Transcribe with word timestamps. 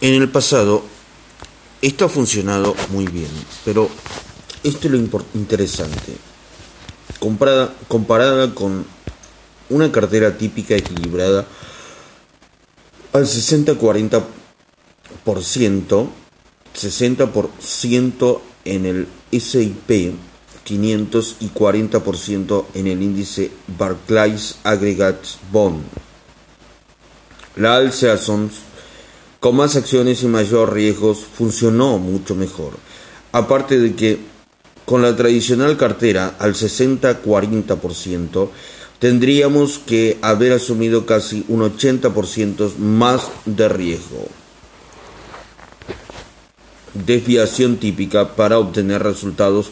En 0.00 0.12
el 0.14 0.28
pasado, 0.28 0.82
esto 1.80 2.04
ha 2.04 2.08
funcionado 2.10 2.74
muy 2.90 3.06
bien, 3.06 3.30
pero 3.64 3.88
esto 4.62 4.88
es 4.88 4.92
lo 4.92 4.98
interesante. 5.34 6.16
Comparada, 7.18 7.72
comparada 7.88 8.54
con 8.54 8.84
una 9.70 9.90
cartera 9.90 10.36
típica 10.36 10.76
equilibrada 10.76 11.46
al 13.14 13.24
60-40%, 13.24 14.26
60% 16.74 18.40
en 18.66 18.86
el 18.86 19.08
SIP 19.32 20.14
500 20.64 21.36
y 21.40 21.48
40% 21.48 22.64
en 22.74 22.86
el 22.88 23.02
índice 23.02 23.50
Barclays 23.78 24.58
Aggregates 24.64 25.38
Bond. 25.50 25.84
La 27.54 27.76
alza 27.76 28.18
con 29.40 29.56
más 29.56 29.76
acciones 29.76 30.22
y 30.22 30.26
mayor 30.26 30.72
riesgos 30.72 31.18
funcionó 31.18 31.98
mucho 31.98 32.34
mejor. 32.34 32.72
Aparte 33.32 33.78
de 33.78 33.94
que 33.94 34.18
con 34.84 35.02
la 35.02 35.16
tradicional 35.16 35.76
cartera 35.76 36.36
al 36.38 36.54
60-40% 36.54 38.48
tendríamos 38.98 39.78
que 39.78 40.18
haber 40.22 40.52
asumido 40.52 41.04
casi 41.06 41.44
un 41.48 41.60
80% 41.60 42.76
más 42.76 43.28
de 43.44 43.68
riesgo. 43.68 44.28
Desviación 46.94 47.76
típica 47.76 48.36
para 48.36 48.58
obtener 48.58 49.02
resultados 49.02 49.70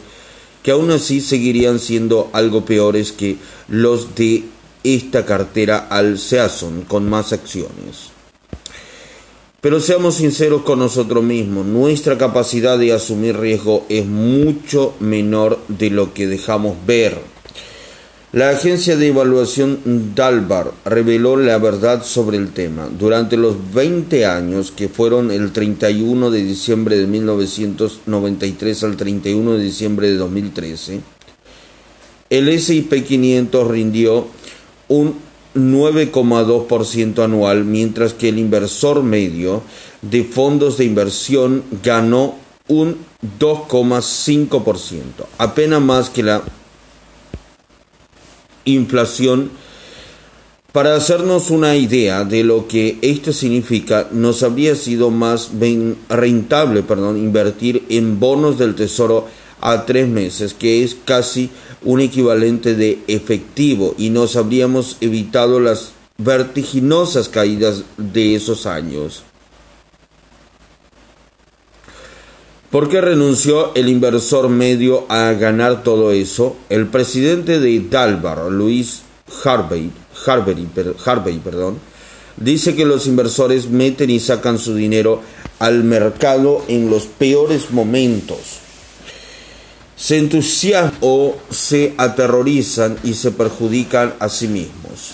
que 0.61 0.71
aún 0.71 0.91
así 0.91 1.21
seguirían 1.21 1.79
siendo 1.79 2.29
algo 2.33 2.65
peores 2.65 3.11
que 3.11 3.37
los 3.67 4.15
de 4.15 4.43
esta 4.83 5.25
cartera 5.25 5.87
al 5.89 6.19
Season 6.19 6.81
con 6.81 7.09
más 7.09 7.33
acciones. 7.33 8.14
Pero 9.65 9.79
seamos 9.79 10.17
sinceros 10.17 10.61
con 10.61 10.77
nosotros 10.77 11.23
mismos, 11.23 11.65
nuestra 11.65 12.19
capacidad 12.19 12.77
de 12.77 12.93
asumir 12.93 13.35
riesgo 13.35 13.83
es 13.89 14.05
mucho 14.05 14.93
menor 14.99 15.57
de 15.69 15.89
lo 15.89 16.13
que 16.13 16.27
dejamos 16.27 16.77
ver. 16.85 17.17
La 18.31 18.51
agencia 18.51 18.95
de 18.95 19.07
evaluación 19.07 20.13
Dalbar 20.13 20.71
reveló 20.85 21.35
la 21.35 21.57
verdad 21.57 22.05
sobre 22.05 22.37
el 22.37 22.51
tema. 22.51 22.87
Durante 22.95 23.37
los 23.37 23.55
20 23.73 24.27
años 24.27 24.69
que 24.69 24.87
fueron 24.87 25.31
el 25.31 25.51
31 25.51 26.29
de 26.29 26.43
diciembre 26.43 26.95
de 26.99 27.07
1993 27.07 28.83
al 28.83 28.97
31 28.97 29.53
de 29.53 29.63
diciembre 29.63 30.11
de 30.11 30.17
2013, 30.17 31.01
el 32.29 32.49
S&P 32.49 33.03
500 33.03 33.67
rindió 33.67 34.27
un 34.89 35.15
9,2% 35.55 37.23
anual, 37.23 37.63
mientras 37.63 38.13
que 38.13 38.29
el 38.29 38.37
inversor 38.37 39.01
medio 39.03 39.63
de 40.01 40.23
fondos 40.23 40.77
de 40.77 40.85
inversión 40.85 41.63
ganó 41.83 42.35
un 42.67 42.97
2,5%, 43.39 45.03
apenas 45.37 45.81
más 45.81 46.09
que 46.09 46.23
la 46.23 46.43
inflación. 48.65 49.51
Para 50.71 50.95
hacernos 50.95 51.51
una 51.51 51.77
idea 51.77 52.25
de 52.25 52.43
lo 52.43 52.67
que 52.67 52.97
esto 53.01 53.31
significa, 53.31 54.09
nos 54.11 54.43
habría 54.43 54.75
sido 54.75 55.09
más 55.09 55.51
rentable 56.09 56.83
perdón, 56.83 57.17
invertir 57.17 57.85
en 57.87 58.19
bonos 58.19 58.57
del 58.57 58.75
tesoro 58.75 59.25
a 59.61 59.85
tres 59.85 60.07
meses, 60.07 60.53
que 60.53 60.83
es 60.83 60.95
casi 61.05 61.49
un 61.83 62.01
equivalente 62.01 62.75
de 62.75 62.99
efectivo 63.07 63.95
y 63.97 64.09
nos 64.09 64.35
habríamos 64.35 64.97
evitado 65.01 65.59
las 65.59 65.91
vertiginosas 66.17 67.29
caídas 67.29 67.83
de 67.97 68.35
esos 68.35 68.65
años. 68.65 69.23
¿Por 72.71 72.89
qué 72.89 72.99
renunció 72.99 73.73
el 73.75 73.87
inversor 73.87 74.49
medio 74.49 75.05
a 75.07 75.31
ganar 75.33 75.83
todo 75.83 76.11
eso? 76.11 76.57
El 76.69 76.87
presidente 76.87 77.59
de 77.59 77.79
Dalbar, 77.79 78.51
Luis 78.51 79.03
Harvey, 79.43 79.91
Harvey, 80.25 80.67
Harvey 81.05 81.39
perdón, 81.39 81.79
dice 82.35 82.75
que 82.75 82.85
los 82.85 83.07
inversores 83.07 83.69
meten 83.69 84.09
y 84.09 84.19
sacan 84.19 84.57
su 84.57 84.75
dinero 84.75 85.21
al 85.59 85.85
mercado 85.85 86.65
en 86.67 86.89
los 86.89 87.05
peores 87.05 87.71
momentos 87.71 88.64
se 89.95 90.17
entusiasman 90.17 90.97
o 91.01 91.35
se 91.49 91.93
aterrorizan 91.97 92.97
y 93.03 93.13
se 93.13 93.31
perjudican 93.31 94.13
a 94.19 94.29
sí 94.29 94.47
mismos. 94.47 95.13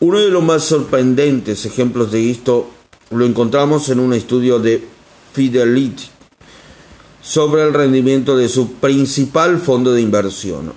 Uno 0.00 0.18
de 0.18 0.30
los 0.30 0.42
más 0.42 0.64
sorprendentes 0.64 1.64
ejemplos 1.64 2.10
de 2.10 2.30
esto 2.30 2.70
lo 3.10 3.24
encontramos 3.24 3.88
en 3.88 4.00
un 4.00 4.14
estudio 4.14 4.58
de 4.58 4.84
Fidelity 5.32 6.04
sobre 7.22 7.62
el 7.62 7.72
rendimiento 7.72 8.36
de 8.36 8.48
su 8.48 8.72
principal 8.72 9.58
fondo 9.58 9.92
de 9.92 10.02
inversión. 10.02 10.72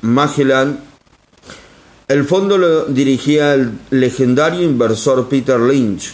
Magellan, 0.00 0.80
el 2.08 2.24
fondo 2.24 2.58
lo 2.58 2.86
dirigía 2.86 3.54
el 3.54 3.72
legendario 3.90 4.62
inversor 4.62 5.28
Peter 5.28 5.60
Lynch, 5.60 6.12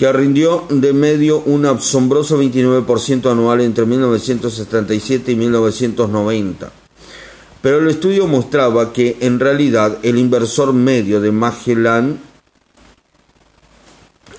que 0.00 0.10
rindió 0.14 0.64
de 0.70 0.94
medio 0.94 1.40
un 1.40 1.66
asombroso 1.66 2.42
29% 2.42 3.30
anual 3.30 3.60
entre 3.60 3.84
1977 3.84 5.32
y 5.32 5.36
1990. 5.36 6.72
Pero 7.60 7.80
el 7.80 7.88
estudio 7.88 8.26
mostraba 8.26 8.94
que 8.94 9.18
en 9.20 9.38
realidad 9.38 9.98
el 10.02 10.16
inversor 10.16 10.72
medio 10.72 11.20
de 11.20 11.32
Magellan 11.32 12.18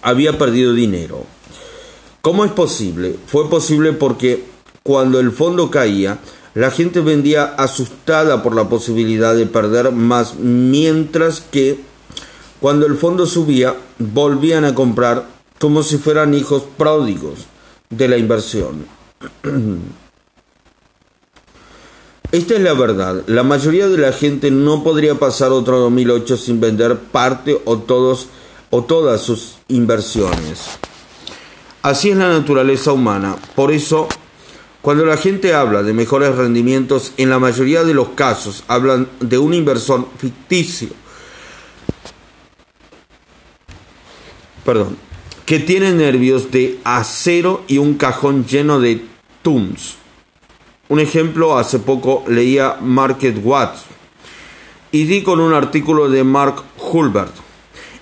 había 0.01 0.35
perdido 0.39 0.73
dinero. 0.73 1.25
¿Cómo 2.23 2.43
es 2.43 2.51
posible? 2.53 3.15
Fue 3.27 3.47
posible 3.47 3.93
porque 3.93 4.43
cuando 4.81 5.19
el 5.19 5.31
fondo 5.31 5.69
caía, 5.69 6.17
la 6.55 6.71
gente 6.71 7.01
vendía 7.01 7.43
asustada 7.43 8.41
por 8.41 8.55
la 8.55 8.67
posibilidad 8.67 9.35
de 9.35 9.45
perder 9.45 9.91
más, 9.91 10.39
mientras 10.39 11.39
que 11.39 11.79
cuando 12.59 12.87
el 12.87 12.95
fondo 12.95 13.27
subía, 13.27 13.75
volvían 13.99 14.65
a 14.65 14.73
comprar 14.73 15.40
como 15.61 15.83
si 15.83 15.99
fueran 15.99 16.33
hijos 16.33 16.63
pródigos 16.75 17.45
de 17.91 18.07
la 18.07 18.17
inversión. 18.17 18.87
Esta 22.31 22.55
es 22.55 22.61
la 22.61 22.73
verdad. 22.73 23.23
La 23.27 23.43
mayoría 23.43 23.87
de 23.87 23.99
la 23.99 24.11
gente 24.11 24.49
no 24.49 24.83
podría 24.83 25.19
pasar 25.19 25.51
otro 25.51 25.77
2008 25.79 26.37
sin 26.37 26.59
vender 26.59 26.97
parte 26.97 27.61
o 27.65 27.77
todos 27.77 28.29
o 28.71 28.83
todas 28.83 29.21
sus 29.21 29.59
inversiones. 29.67 30.79
Así 31.83 32.09
es 32.09 32.17
la 32.17 32.29
naturaleza 32.29 32.91
humana. 32.91 33.35
Por 33.53 33.71
eso, 33.71 34.07
cuando 34.81 35.05
la 35.05 35.17
gente 35.17 35.53
habla 35.53 35.83
de 35.83 35.93
mejores 35.93 36.35
rendimientos, 36.35 37.11
en 37.17 37.29
la 37.29 37.37
mayoría 37.37 37.83
de 37.83 37.93
los 37.93 38.09
casos 38.09 38.63
hablan 38.67 39.07
de 39.19 39.37
un 39.37 39.53
inversor 39.53 40.07
ficticio. 40.17 40.89
Perdón, 44.65 44.97
que 45.51 45.59
tiene 45.59 45.91
nervios 45.91 46.49
de 46.49 46.79
acero 46.85 47.65
y 47.67 47.77
un 47.77 47.95
cajón 47.95 48.45
lleno 48.45 48.79
de 48.79 49.01
tums. 49.41 49.97
Un 50.87 51.01
ejemplo, 51.01 51.57
hace 51.57 51.79
poco 51.79 52.23
leía 52.29 52.77
Market 52.79 53.37
Watch 53.43 53.79
y 54.93 55.03
di 55.03 55.23
con 55.23 55.41
un 55.41 55.51
artículo 55.51 56.09
de 56.09 56.23
Mark 56.23 56.63
Hulbert 56.79 57.33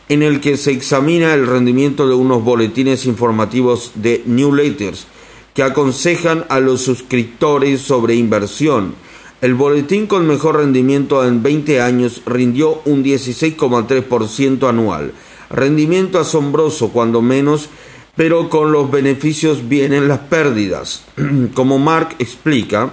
en 0.09 0.21
el 0.21 0.41
que 0.41 0.57
se 0.57 0.69
examina 0.69 1.33
el 1.33 1.47
rendimiento 1.47 2.07
de 2.07 2.13
unos 2.13 2.43
boletines 2.43 3.07
informativos 3.07 3.93
de 3.95 4.21
newsletters 4.27 5.07
que 5.55 5.63
aconsejan 5.63 6.45
a 6.49 6.59
los 6.59 6.81
suscriptores 6.81 7.81
sobre 7.81 8.13
inversión. 8.13 8.93
El 9.41 9.55
boletín 9.55 10.05
con 10.05 10.27
mejor 10.27 10.57
rendimiento 10.57 11.25
en 11.25 11.41
20 11.41 11.81
años 11.81 12.21
rindió 12.27 12.83
un 12.85 13.03
16,3% 13.03 14.69
anual 14.69 15.13
rendimiento 15.49 16.19
asombroso 16.19 16.89
cuando 16.89 17.21
menos, 17.21 17.69
pero 18.15 18.49
con 18.49 18.71
los 18.71 18.91
beneficios 18.91 19.67
vienen 19.69 20.07
las 20.07 20.19
pérdidas. 20.19 21.03
Como 21.53 21.79
Mark 21.79 22.15
explica, 22.19 22.91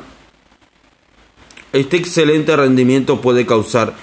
este 1.73 1.97
excelente 1.97 2.57
rendimiento 2.57 3.21
puede 3.21 3.45
causar 3.45 3.95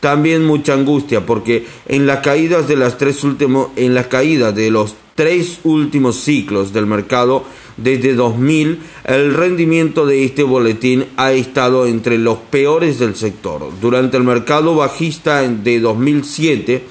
también 0.00 0.44
mucha 0.44 0.74
angustia 0.74 1.24
porque 1.24 1.64
en 1.86 2.06
las 2.08 2.18
caídas 2.18 2.66
de 2.66 2.76
las 2.76 2.98
tres 2.98 3.22
últimos 3.22 3.68
en 3.76 3.94
las 3.94 4.08
caídas 4.08 4.52
de 4.52 4.68
los 4.68 4.96
tres 5.14 5.60
últimos 5.62 6.16
ciclos 6.16 6.72
del 6.72 6.86
mercado 6.86 7.44
desde 7.76 8.14
2000 8.14 8.80
el 9.04 9.32
rendimiento 9.32 10.04
de 10.04 10.24
este 10.24 10.42
boletín 10.42 11.06
ha 11.16 11.32
estado 11.32 11.86
entre 11.86 12.18
los 12.18 12.38
peores 12.38 12.98
del 12.98 13.14
sector. 13.14 13.70
Durante 13.80 14.16
el 14.16 14.24
mercado 14.24 14.74
bajista 14.74 15.42
de 15.42 15.78
2007 15.78 16.84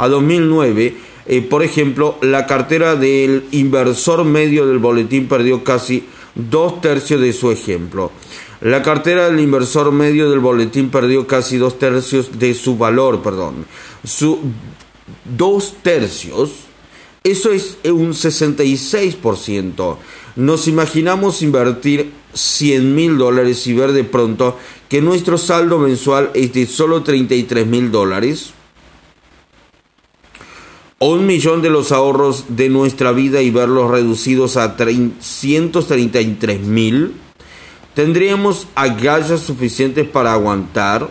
a 0.00 0.08
2009, 0.08 0.96
eh, 1.26 1.42
por 1.42 1.62
ejemplo, 1.62 2.16
la 2.22 2.46
cartera 2.46 2.96
del 2.96 3.44
inversor 3.52 4.24
medio 4.24 4.66
del 4.66 4.78
boletín 4.78 5.28
perdió 5.28 5.62
casi 5.62 6.04
dos 6.34 6.80
tercios 6.80 7.20
de 7.20 7.34
su 7.34 7.50
ejemplo. 7.50 8.10
La 8.62 8.82
cartera 8.82 9.28
del 9.28 9.40
inversor 9.40 9.92
medio 9.92 10.30
del 10.30 10.40
boletín 10.40 10.88
perdió 10.88 11.26
casi 11.26 11.58
dos 11.58 11.78
tercios 11.78 12.38
de 12.38 12.54
su 12.54 12.78
valor, 12.78 13.22
perdón. 13.22 13.66
Su, 14.02 14.38
dos 15.36 15.74
tercios 15.82 16.50
Eso 17.22 17.50
es 17.52 17.76
un 17.84 18.14
66%. 18.14 19.96
Nos 20.36 20.66
imaginamos 20.66 21.42
invertir 21.42 22.10
100 22.32 22.94
mil 22.94 23.18
dólares 23.18 23.66
y 23.66 23.74
ver 23.74 23.92
de 23.92 24.04
pronto 24.04 24.56
que 24.88 25.02
nuestro 25.02 25.36
saldo 25.36 25.78
mensual 25.78 26.30
es 26.32 26.54
de 26.54 26.64
solo 26.64 27.02
33 27.02 27.66
mil 27.66 27.90
dólares. 27.90 28.54
Un 31.02 31.24
millón 31.24 31.62
de 31.62 31.70
los 31.70 31.92
ahorros 31.92 32.44
de 32.48 32.68
nuestra 32.68 33.12
vida 33.12 33.40
y 33.40 33.50
verlos 33.50 33.90
reducidos 33.90 34.58
a 34.58 34.76
333 34.76 36.60
mil. 36.60 37.14
¿Tendríamos 37.94 38.66
agallas 38.74 39.40
suficientes 39.40 40.06
para 40.06 40.34
aguantar? 40.34 41.08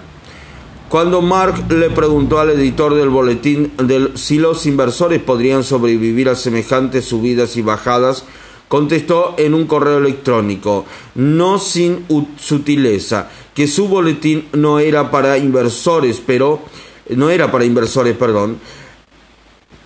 Cuando 0.89 1.24
Mark 1.24 1.65
le 1.71 1.89
preguntó 1.89 2.38
al 2.38 2.51
editor 2.51 2.94
del 2.94 3.09
boletín 3.09 3.71
si 4.13 4.38
los 4.38 4.68
inversores 4.68 5.24
podrían 5.24 5.63
sobrevivir 5.63 6.30
a 6.30 6.35
semejantes 6.35 7.06
subidas 7.06 7.57
y 7.57 7.63
bajadas, 7.63 8.25
contestó 8.68 9.33
en 9.39 9.56
un 9.56 9.65
correo 9.65 9.97
electrónico, 9.97 10.85
no 11.15 11.57
sin 11.57 12.06
sutileza, 12.39 13.31
que 13.56 13.65
su 13.65 13.88
boletín 13.88 14.50
no 14.53 14.77
era 14.77 15.09
para 15.09 15.39
inversores, 15.39 16.21
pero 16.24 16.62
no 17.09 17.31
era 17.31 17.51
para 17.51 17.65
inversores, 17.65 18.15
perdón, 18.15 18.59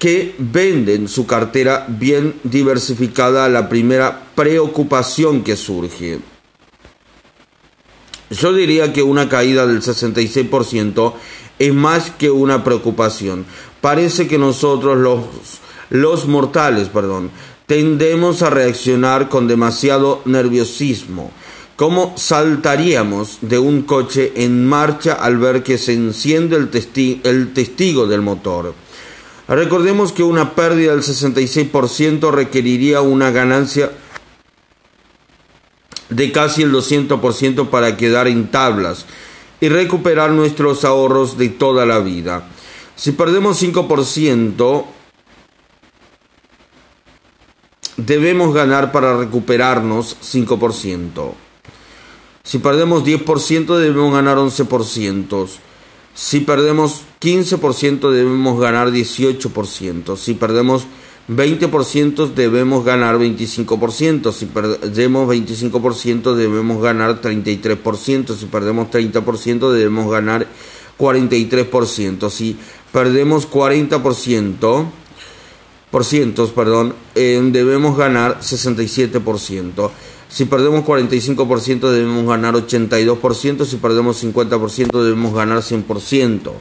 que 0.04 0.36
venden 0.38 1.08
su 1.08 1.26
cartera 1.26 1.86
bien 1.88 2.36
diversificada 2.44 3.46
a 3.46 3.48
la 3.48 3.70
primera 3.70 4.22
preocupación 4.36 5.46
que 5.46 5.56
surge. 5.56 6.20
Yo 8.30 8.52
diría 8.52 8.92
que 8.92 9.02
una 9.02 9.30
caída 9.30 9.66
del 9.66 9.82
66% 9.82 11.14
es 11.58 11.74
más 11.74 12.12
que 12.12 12.30
una 12.30 12.66
preocupación. 12.66 13.46
Parece 13.80 14.28
que 14.28 14.38
nosotros 14.38 14.98
los, 14.98 15.24
los 15.90 16.28
mortales, 16.28 16.90
perdón, 16.90 17.32
tendemos 17.66 18.42
a 18.42 18.50
reaccionar 18.50 19.30
con 19.30 19.48
demasiado 19.48 20.22
nerviosismo. 20.26 21.32
¿Cómo 21.78 22.14
saltaríamos 22.18 23.38
de 23.40 23.58
un 23.58 23.84
coche 23.84 24.34
en 24.36 24.68
marcha 24.68 25.14
al 25.14 25.38
ver 25.38 25.64
que 25.64 25.78
se 25.78 25.94
enciende 25.94 26.58
el, 26.58 26.70
el 27.24 27.54
testigo 27.54 28.06
del 28.06 28.22
motor? 28.22 28.83
Recordemos 29.48 30.14
que 30.14 30.24
una 30.24 30.56
pérdida 30.56 30.92
del 30.92 31.04
66% 31.04 32.32
requeriría 32.32 33.02
una 33.02 33.30
ganancia 33.32 33.92
de 36.10 36.32
casi 36.32 36.62
el 36.62 36.72
200% 36.72 37.70
para 37.70 37.98
quedar 37.98 38.28
en 38.28 38.50
tablas 38.50 39.06
y 39.60 39.70
recuperar 39.70 40.32
nuestros 40.32 40.86
ahorros 40.86 41.38
de 41.38 41.50
toda 41.50 41.86
la 41.86 42.00
vida. 42.00 42.48
Si 42.96 43.12
perdemos 43.12 43.62
5%, 43.62 44.86
debemos 47.98 48.54
ganar 48.54 48.92
para 48.92 49.18
recuperarnos 49.18 50.18
5%. 50.22 51.34
Si 52.44 52.60
perdemos 52.60 53.04
10%, 53.04 53.78
debemos 53.78 54.14
ganar 54.14 54.38
11%. 54.38 55.48
Si 56.14 56.42
perdemos 56.42 57.02
15%, 57.20 58.12
debemos 58.12 58.60
ganar 58.60 58.92
18%. 58.92 60.18
Si 60.18 60.34
perdemos 60.36 60.86
20% 61.28 62.34
debemos 62.34 62.84
ganar 62.84 63.18
25%, 63.18 64.32
si 64.34 64.46
perdemos 64.46 65.28
25% 65.28 66.36
debemos 66.36 66.82
ganar 66.82 67.22
33%, 67.22 68.36
si 68.36 68.46
perdemos 68.46 68.90
30% 68.90 69.72
debemos 69.72 70.12
ganar 70.12 70.48
43%, 71.00 72.30
si 72.30 72.58
perdemos 72.92 73.50
40%, 73.50 74.86
por 75.94 76.06
cientos, 76.06 76.50
perdón, 76.50 76.96
eh, 77.14 77.40
debemos 77.52 77.96
ganar 77.96 78.42
67%. 78.42 79.92
Si 80.34 80.46
perdemos 80.46 80.84
45% 80.84 81.92
debemos 81.92 82.26
ganar 82.26 82.56
82%, 82.56 83.66
si 83.66 83.78
perdemos 83.78 84.24
50% 84.24 85.04
debemos 85.04 85.32
ganar 85.32 85.60
100%. 85.60 86.52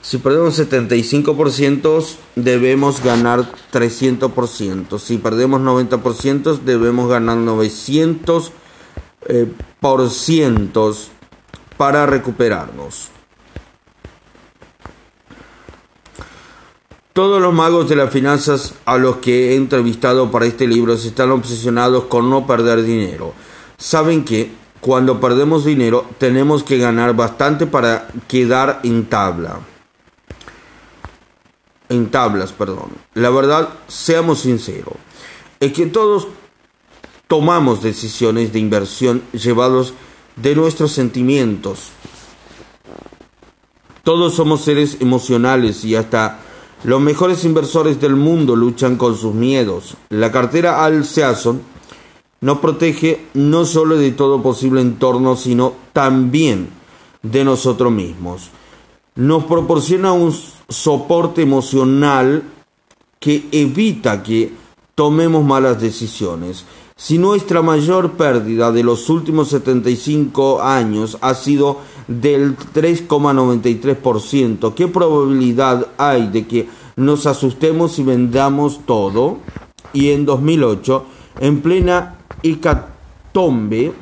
Si 0.00 0.16
perdemos 0.16 0.58
75% 0.58 2.16
debemos 2.34 3.02
ganar 3.02 3.44
300%. 3.70 4.98
Si 4.98 5.18
perdemos 5.18 5.60
90% 5.60 6.60
debemos 6.60 7.10
ganar 7.10 7.36
900% 7.36 8.50
eh, 9.26 9.52
para 11.76 12.06
recuperarnos. 12.06 13.13
Todos 17.14 17.40
los 17.40 17.54
magos 17.54 17.88
de 17.88 17.96
las 17.96 18.12
finanzas 18.12 18.74
a 18.84 18.98
los 18.98 19.16
que 19.16 19.52
he 19.52 19.56
entrevistado 19.56 20.30
para 20.30 20.44
este 20.44 20.66
libro 20.66 20.92
están 20.92 21.30
obsesionados 21.30 22.04
con 22.04 22.28
no 22.28 22.46
perder 22.46 22.82
dinero. 22.82 23.32
Saben 23.78 24.24
que 24.26 24.52
cuando 24.80 25.18
perdemos 25.18 25.64
dinero 25.64 26.04
tenemos 26.18 26.62
que 26.62 26.76
ganar 26.76 27.16
bastante 27.16 27.66
para 27.66 28.08
quedar 28.28 28.80
en 28.82 29.06
tabla 29.06 29.60
en 31.88 32.10
tablas, 32.10 32.52
perdón. 32.52 32.90
La 33.14 33.30
verdad, 33.30 33.68
seamos 33.88 34.40
sinceros, 34.40 34.94
es 35.60 35.72
que 35.72 35.86
todos 35.86 36.28
tomamos 37.28 37.82
decisiones 37.82 38.52
de 38.52 38.58
inversión 38.58 39.22
llevados 39.32 39.94
de 40.36 40.54
nuestros 40.54 40.92
sentimientos. 40.92 41.90
Todos 44.02 44.34
somos 44.34 44.62
seres 44.62 44.98
emocionales 45.00 45.84
y 45.84 45.96
hasta 45.96 46.40
los 46.84 47.00
mejores 47.00 47.44
inversores 47.44 48.00
del 48.00 48.14
mundo 48.14 48.54
luchan 48.54 48.96
con 48.96 49.16
sus 49.16 49.34
miedos. 49.34 49.96
La 50.10 50.30
cartera 50.30 50.84
Al 50.84 51.04
nos 52.40 52.58
protege 52.58 53.26
no 53.32 53.64
solo 53.64 53.96
de 53.96 54.12
todo 54.12 54.42
posible 54.42 54.82
entorno, 54.82 55.34
sino 55.34 55.72
también 55.94 56.68
de 57.22 57.42
nosotros 57.42 57.90
mismos. 57.90 58.50
Nos 59.14 59.44
proporciona 59.44 60.12
un 60.12 60.34
soporte 60.68 61.40
emocional 61.40 62.42
que 63.18 63.48
evita 63.50 64.22
que 64.22 64.52
tomemos 64.94 65.42
malas 65.42 65.80
decisiones. 65.80 66.66
Si 66.96 67.16
nuestra 67.16 67.62
mayor 67.62 68.12
pérdida 68.12 68.70
de 68.72 68.84
los 68.84 69.08
últimos 69.08 69.48
75 69.48 70.62
años 70.62 71.16
ha 71.22 71.32
sido 71.34 71.78
del 72.08 72.56
3,93%, 72.56 74.74
¿qué 74.74 74.88
probabilidad 74.88 75.86
hay 75.96 76.26
de 76.28 76.46
que 76.46 76.68
nos 76.96 77.26
asustemos 77.26 77.98
y 77.98 78.04
vendamos 78.04 78.80
todo? 78.86 79.38
Y 79.92 80.10
en 80.10 80.26
2008, 80.26 81.04
en 81.40 81.60
plena 81.60 82.18
hecatombe, 82.42 83.92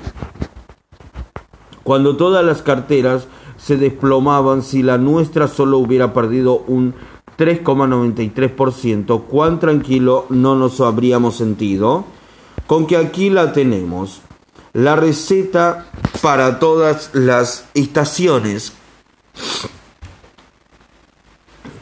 cuando 1.82 2.16
todas 2.16 2.44
las 2.44 2.62
carteras 2.62 3.26
se 3.56 3.76
desplomaban 3.76 4.62
si 4.62 4.82
la 4.82 4.99
nuestra 4.99 5.49
solo 5.49 5.78
hubiera 5.78 6.12
perdido 6.12 6.62
un 6.66 6.94
3,93%. 7.38 9.23
¿Cuán 9.25 9.61
tranquilo 9.61 10.26
no 10.28 10.56
nos 10.56 10.80
habríamos 10.80 11.37
sentido? 11.37 12.04
Con 12.66 12.87
que 12.87 12.97
aquí 12.97 13.30
la 13.30 13.52
tenemos. 13.52 14.21
La 14.72 14.96
receta 14.96 15.86
para 16.22 16.58
todas 16.58 17.10
las 17.12 17.66
estaciones 17.74 18.72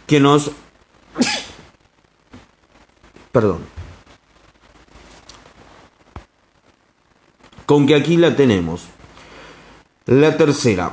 que 0.07 0.19
nos... 0.19 0.51
Perdón. 3.31 3.61
Con 7.65 7.87
que 7.87 7.95
aquí 7.95 8.17
la 8.17 8.35
tenemos. 8.35 8.87
La 10.07 10.37
tercera, 10.37 10.91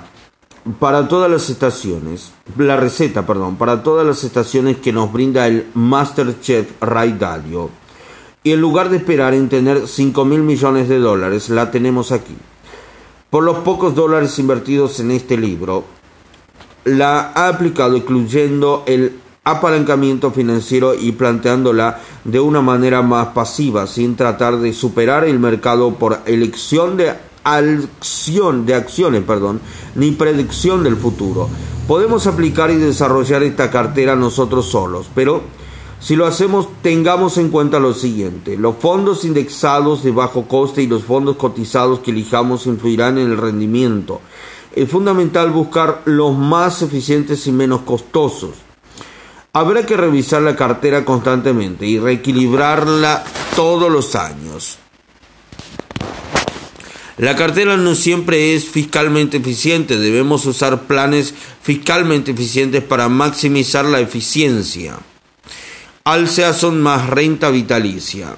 para 0.79 1.07
todas 1.07 1.31
las 1.31 1.49
estaciones, 1.49 2.31
la 2.57 2.77
receta, 2.77 3.25
perdón, 3.25 3.55
para 3.55 3.81
todas 3.81 4.05
las 4.05 4.23
estaciones 4.23 4.77
que 4.77 4.93
nos 4.93 5.11
brinda 5.11 5.47
el 5.47 5.71
Masterchef 5.73 6.79
Ray 6.79 7.13
Dalio. 7.13 7.71
Y 8.47 8.53
en 8.53 8.61
lugar 8.61 8.89
de 8.89 8.95
esperar 8.95 9.33
en 9.33 9.49
tener 9.49 9.89
5 9.89 10.23
mil 10.23 10.41
millones 10.41 10.87
de 10.87 10.99
dólares, 10.99 11.49
la 11.49 11.69
tenemos 11.69 12.13
aquí. 12.13 12.33
Por 13.29 13.43
los 13.43 13.57
pocos 13.57 13.93
dólares 13.93 14.39
invertidos 14.39 15.01
en 15.01 15.11
este 15.11 15.35
libro, 15.35 15.83
la 16.85 17.33
ha 17.35 17.49
aplicado 17.49 17.97
incluyendo 17.97 18.85
el 18.87 19.19
apalancamiento 19.43 20.31
financiero 20.31 20.95
y 20.95 21.11
planteándola 21.11 21.99
de 22.23 22.39
una 22.39 22.61
manera 22.61 23.01
más 23.01 23.27
pasiva, 23.33 23.85
sin 23.85 24.15
tratar 24.15 24.59
de 24.59 24.71
superar 24.71 25.25
el 25.25 25.39
mercado 25.39 25.95
por 25.95 26.21
elección 26.25 26.95
de 26.95 27.13
acción 27.43 28.65
de 28.65 28.75
acciones, 28.75 29.23
perdón, 29.23 29.59
ni 29.95 30.11
predicción 30.11 30.85
del 30.85 30.95
futuro. 30.95 31.49
Podemos 31.85 32.25
aplicar 32.27 32.71
y 32.71 32.75
desarrollar 32.75 33.43
esta 33.43 33.69
cartera 33.69 34.15
nosotros 34.15 34.67
solos, 34.67 35.09
pero 35.13 35.41
si 35.99 36.15
lo 36.15 36.27
hacemos, 36.27 36.67
tengamos 36.83 37.37
en 37.37 37.49
cuenta 37.49 37.79
lo 37.79 37.93
siguiente. 37.93 38.55
Los 38.55 38.75
fondos 38.77 39.25
indexados 39.25 40.03
de 40.03 40.11
bajo 40.11 40.47
coste 40.47 40.83
y 40.83 40.87
los 40.87 41.03
fondos 41.03 41.37
cotizados 41.37 41.99
que 41.99 42.11
elijamos 42.11 42.67
influirán 42.67 43.17
en 43.17 43.31
el 43.31 43.37
rendimiento. 43.37 44.21
Es 44.75 44.89
fundamental 44.89 45.49
buscar 45.49 46.03
los 46.05 46.37
más 46.37 46.83
eficientes 46.83 47.47
y 47.47 47.51
menos 47.51 47.81
costosos. 47.81 48.51
Habrá 49.53 49.87
que 49.87 49.97
revisar 49.97 50.43
la 50.43 50.55
cartera 50.55 51.03
constantemente 51.03 51.87
y 51.87 51.97
reequilibrarla 51.97 53.23
todos 53.55 53.91
los 53.91 54.15
años. 54.15 54.77
La 57.17 57.35
cartera 57.35 57.75
no 57.75 57.95
siempre 57.95 58.53
es 58.53 58.65
fiscalmente 58.65 59.37
eficiente, 59.37 59.97
debemos 59.97 60.45
usar 60.45 60.83
planes 60.83 61.33
fiscalmente 61.63 62.29
eficientes 62.29 62.83
para 62.83 63.09
maximizar 63.09 63.85
la 63.85 63.99
eficiencia. 63.99 64.99
Alsea 66.07 66.53
son 66.53 66.81
más 66.81 67.09
renta 67.09 67.49
vitalicia. 67.49 68.37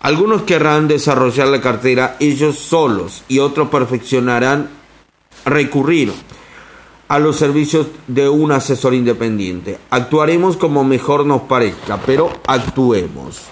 Algunos 0.00 0.44
querrán 0.44 0.88
desarrollar 0.88 1.48
la 1.48 1.60
cartera 1.60 2.16
ellos 2.20 2.58
solos 2.58 3.22
y 3.28 3.40
otros 3.40 3.68
perfeccionarán 3.68 4.70
recurrir 5.44 6.14
a 7.08 7.18
los 7.18 7.36
servicios 7.36 7.88
de 8.06 8.30
un 8.30 8.50
asesor 8.50 8.94
independiente. 8.94 9.78
Actuaremos 9.90 10.56
como 10.56 10.84
mejor 10.84 11.26
nos 11.26 11.42
parezca, 11.42 12.00
pero 12.06 12.32
actuemos. 12.46 13.42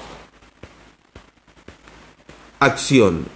Acción. 2.61 3.26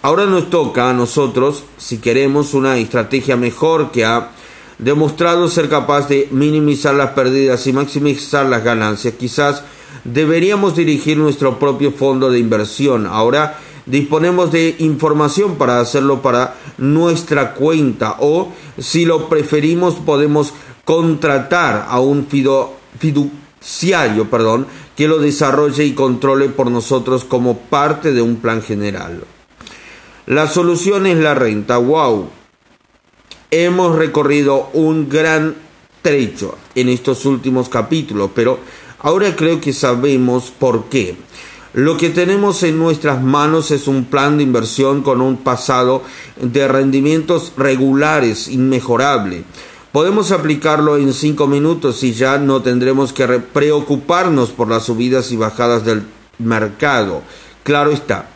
Ahora 0.00 0.26
nos 0.26 0.48
toca 0.48 0.88
a 0.88 0.92
nosotros, 0.92 1.64
si 1.76 1.98
queremos 1.98 2.54
una 2.54 2.76
estrategia 2.76 3.36
mejor 3.36 3.90
que 3.90 4.04
ha 4.04 4.30
demostrado 4.78 5.48
ser 5.48 5.68
capaz 5.68 6.08
de 6.08 6.28
minimizar 6.30 6.94
las 6.94 7.10
pérdidas 7.10 7.66
y 7.66 7.72
maximizar 7.72 8.46
las 8.46 8.62
ganancias, 8.62 9.14
quizás 9.18 9.62
deberíamos 10.04 10.76
dirigir 10.76 11.18
nuestro 11.18 11.58
propio 11.58 11.92
fondo 11.92 12.30
de 12.30 12.38
inversión. 12.38 13.06
Ahora 13.06 13.58
disponemos 13.86 14.52
de 14.52 14.76
información 14.78 15.56
para 15.56 15.80
hacerlo 15.80 16.22
para 16.22 16.54
nuestra 16.76 17.54
cuenta 17.54 18.16
o 18.20 18.52
si 18.78 19.04
lo 19.04 19.28
preferimos 19.28 19.94
podemos 19.94 20.52
contratar 20.84 21.86
a 21.88 22.00
un 22.00 22.26
fiduciario 22.98 24.30
perdón, 24.30 24.66
que 24.96 25.08
lo 25.08 25.18
desarrolle 25.18 25.84
y 25.84 25.92
controle 25.92 26.48
por 26.48 26.70
nosotros 26.70 27.24
como 27.24 27.58
parte 27.58 28.12
de 28.12 28.22
un 28.22 28.36
plan 28.36 28.62
general. 28.62 29.22
La 30.26 30.46
solución 30.46 31.06
es 31.06 31.16
la 31.16 31.34
renta. 31.34 31.78
¡Wow! 31.78 32.28
Hemos 33.50 33.96
recorrido 33.96 34.68
un 34.74 35.08
gran 35.08 35.54
trecho 36.02 36.58
en 36.74 36.90
estos 36.90 37.24
últimos 37.24 37.70
capítulos, 37.70 38.30
pero 38.34 38.58
ahora 38.98 39.34
creo 39.36 39.58
que 39.58 39.72
sabemos 39.72 40.50
por 40.50 40.84
qué. 40.90 41.16
Lo 41.72 41.96
que 41.96 42.10
tenemos 42.10 42.62
en 42.62 42.78
nuestras 42.78 43.22
manos 43.22 43.70
es 43.70 43.88
un 43.88 44.04
plan 44.04 44.36
de 44.36 44.42
inversión 44.42 45.02
con 45.02 45.22
un 45.22 45.38
pasado 45.38 46.02
de 46.36 46.68
rendimientos 46.68 47.54
regulares, 47.56 48.48
inmejorable. 48.48 49.44
Podemos 49.92 50.30
aplicarlo 50.30 50.98
en 50.98 51.14
cinco 51.14 51.46
minutos 51.46 52.02
y 52.02 52.12
ya 52.12 52.36
no 52.36 52.60
tendremos 52.60 53.14
que 53.14 53.26
preocuparnos 53.26 54.50
por 54.50 54.68
las 54.68 54.84
subidas 54.84 55.32
y 55.32 55.36
bajadas 55.36 55.86
del 55.86 56.02
mercado. 56.38 57.22
Claro 57.62 57.92
está, 57.92 58.28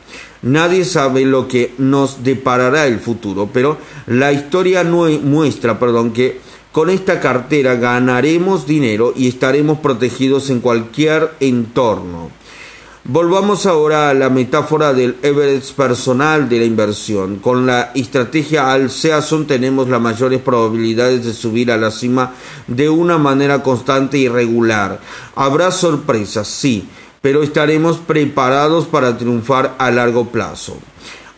Nadie 0.43 0.85
sabe 0.85 1.25
lo 1.25 1.47
que 1.47 1.73
nos 1.79 2.25
deparará 2.25 2.87
el 2.87 2.99
futuro, 2.99 3.49
pero 3.53 3.79
la 4.07 4.33
historia 4.33 4.83
muestra, 4.83 5.79
perdón, 5.79 6.13
que 6.13 6.41
con 6.73 6.91
esta 6.91 7.21
cartera 7.21 7.77
ganaremos 7.77 8.67
dinero 8.67 9.13
y 9.15 9.29
estaremos 9.29 9.79
protegidos 9.79 10.51
en 10.51 10.61
cualquier 10.61 11.33
entorno. 11.39 12.31
Volvamos 13.05 13.67
ahora 13.67 14.11
a 14.11 14.15
la 14.15 14.31
metáfora 14.31 14.93
del 14.93 15.17
average 15.25 15.75
personal 15.77 16.49
de 16.49 16.61
la 16.61 16.65
inversión. 16.65 17.41
Con 17.41 17.67
la 17.67 17.91
estrategia 17.97 18.73
al 18.73 18.91
Season 18.91 19.45
tenemos 19.45 19.89
las 19.89 20.01
mayores 20.01 20.41
probabilidades 20.41 21.25
de 21.25 21.35
subir 21.35 21.73
a 21.73 21.77
la 21.77 21.91
cima 21.91 22.33
de 22.69 22.89
una 22.89 23.19
manera 23.19 23.61
constante 23.61 24.19
y 24.19 24.29
regular. 24.29 25.01
Habrá 25.35 25.73
sorpresas, 25.73 26.47
sí, 26.47 26.87
pero 27.23 27.43
estaremos 27.43 27.99
preparados 27.99 28.87
para 28.87 29.17
triunfar 29.17 29.77
a 29.79 29.91
largo 29.91 30.27
plazo. 30.27 30.77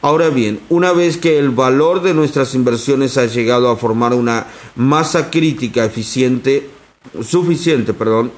Ahora 0.00 0.28
bien, 0.30 0.60
una 0.68 0.92
vez 0.92 1.16
que 1.16 1.38
el 1.38 1.50
valor 1.50 2.02
de 2.02 2.12
nuestras 2.12 2.54
inversiones 2.54 3.16
ha 3.16 3.26
llegado 3.26 3.70
a 3.70 3.76
formar 3.76 4.12
una 4.12 4.46
masa 4.76 5.30
crítica 5.30 5.84
eficiente, 5.84 6.68
suficiente, 7.22 7.94
perdón, 7.94 8.32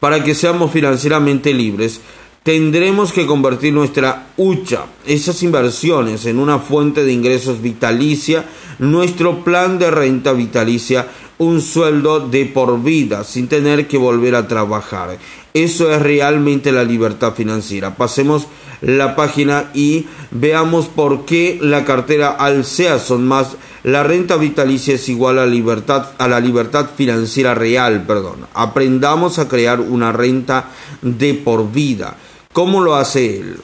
para 0.00 0.22
que 0.24 0.34
seamos 0.34 0.72
financieramente 0.72 1.52
libres, 1.52 2.00
tendremos 2.42 3.12
que 3.12 3.26
convertir 3.26 3.72
nuestra 3.72 4.28
hucha, 4.36 4.86
esas 5.06 5.42
inversiones, 5.42 6.26
en 6.26 6.38
una 6.38 6.58
fuente 6.58 7.04
de 7.04 7.12
ingresos 7.12 7.60
vitalicia, 7.60 8.44
nuestro 8.78 9.42
plan 9.42 9.78
de 9.78 9.90
renta 9.90 10.32
vitalicia, 10.32 11.08
un 11.38 11.60
sueldo 11.60 12.20
de 12.20 12.46
por 12.46 12.82
vida 12.82 13.24
sin 13.24 13.48
tener 13.48 13.86
que 13.86 13.98
volver 13.98 14.34
a 14.34 14.48
trabajar. 14.48 15.18
Eso 15.54 15.92
es 15.92 16.02
realmente 16.02 16.72
la 16.72 16.84
libertad 16.84 17.34
financiera. 17.34 17.96
Pasemos 17.96 18.46
la 18.80 19.16
página 19.16 19.70
y 19.74 20.06
veamos 20.30 20.86
por 20.86 21.24
qué 21.24 21.58
la 21.60 21.84
cartera 21.84 22.28
Alsea 22.28 22.98
son 22.98 23.26
más 23.26 23.56
la 23.86 24.02
renta 24.02 24.36
vitalicia 24.36 24.96
es 24.96 25.08
igual 25.08 25.38
a 25.38 25.46
libertad 25.46 26.08
a 26.18 26.26
la 26.26 26.40
libertad 26.40 26.90
financiera 26.96 27.54
real, 27.54 28.02
perdón. 28.04 28.44
Aprendamos 28.52 29.38
a 29.38 29.46
crear 29.46 29.80
una 29.80 30.10
renta 30.10 30.70
de 31.02 31.34
por 31.34 31.70
vida. 31.70 32.16
¿Cómo 32.52 32.80
lo 32.80 32.96
hace 32.96 33.38
él? 33.38 33.60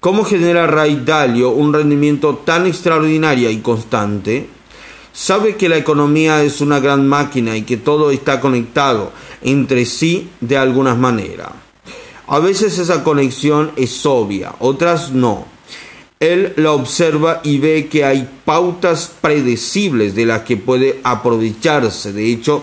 ¿Cómo 0.00 0.22
genera 0.22 0.66
Ray 0.66 1.00
Dalio 1.02 1.48
un 1.48 1.72
rendimiento 1.72 2.42
tan 2.44 2.66
extraordinario 2.66 3.48
y 3.48 3.60
constante? 3.60 4.50
Sabe 5.16 5.56
que 5.56 5.70
la 5.70 5.78
economía 5.78 6.42
es 6.42 6.60
una 6.60 6.78
gran 6.78 7.08
máquina 7.08 7.56
y 7.56 7.62
que 7.62 7.78
todo 7.78 8.10
está 8.10 8.38
conectado 8.38 9.12
entre 9.40 9.86
sí 9.86 10.28
de 10.40 10.58
alguna 10.58 10.94
manera. 10.94 11.52
A 12.28 12.38
veces 12.38 12.78
esa 12.78 13.02
conexión 13.02 13.72
es 13.76 14.04
obvia, 14.04 14.54
otras 14.58 15.12
no. 15.12 15.46
Él 16.20 16.52
la 16.56 16.72
observa 16.72 17.40
y 17.44 17.58
ve 17.58 17.88
que 17.90 18.04
hay 18.04 18.28
pautas 18.44 19.10
predecibles 19.20 20.14
de 20.14 20.26
las 20.26 20.42
que 20.42 20.58
puede 20.58 21.00
aprovecharse. 21.02 22.12
De 22.12 22.30
hecho, 22.30 22.62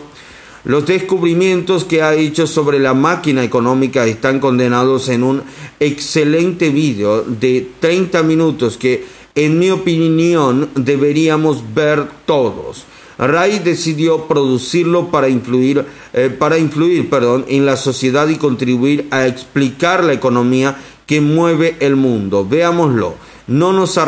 los 0.63 0.85
descubrimientos 0.85 1.85
que 1.85 2.03
ha 2.03 2.13
hecho 2.13 2.45
sobre 2.45 2.79
la 2.79 2.93
máquina 2.93 3.43
económica 3.43 4.05
están 4.05 4.39
condenados 4.39 5.09
en 5.09 5.23
un 5.23 5.43
excelente 5.79 6.69
vídeo 6.69 7.23
de 7.23 7.67
30 7.79 8.21
minutos 8.23 8.77
que 8.77 9.22
en 9.35 9.59
mi 9.59 9.69
opinión, 9.71 10.69
deberíamos 10.75 11.73
ver 11.73 12.07
todos. 12.25 12.85
Ray 13.17 13.59
decidió 13.59 14.27
producirlo 14.27 15.09
para 15.11 15.27
influir, 15.29 15.85
eh, 16.13 16.29
para 16.29 16.57
influir 16.57 17.09
perdón, 17.09 17.45
en 17.47 17.65
la 17.65 17.77
sociedad 17.77 18.27
y 18.27 18.35
contribuir 18.35 19.07
a 19.11 19.27
explicar 19.27 20.03
la 20.03 20.11
economía 20.13 20.77
que 21.05 21.21
mueve 21.21 21.77
el 21.79 21.95
mundo. 21.95 22.45
Veámoslo. 22.47 23.15
No 23.45 23.73
nos, 23.73 23.99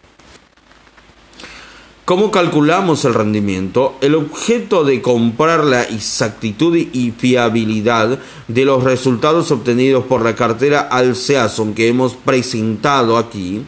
¿Cómo 2.04 2.32
calculamos 2.32 3.06
el 3.06 3.14
rendimiento? 3.14 3.96
El 4.02 4.16
objeto 4.16 4.84
de 4.84 5.04
comprar 5.04 5.64
la 5.64 5.84
exactitud 5.84 6.76
y 6.76 7.12
fiabilidad 7.12 8.18
de 8.48 8.66
los 8.66 8.84
resultados 8.84 9.52
obtenidos 9.52 10.06
por 10.06 10.24
la 10.24 10.36
cartera 10.36 10.82
Alseason 10.82 11.76
que 11.76 11.88
hemos 11.88 12.16
presentado 12.16 13.18
aquí, 13.18 13.64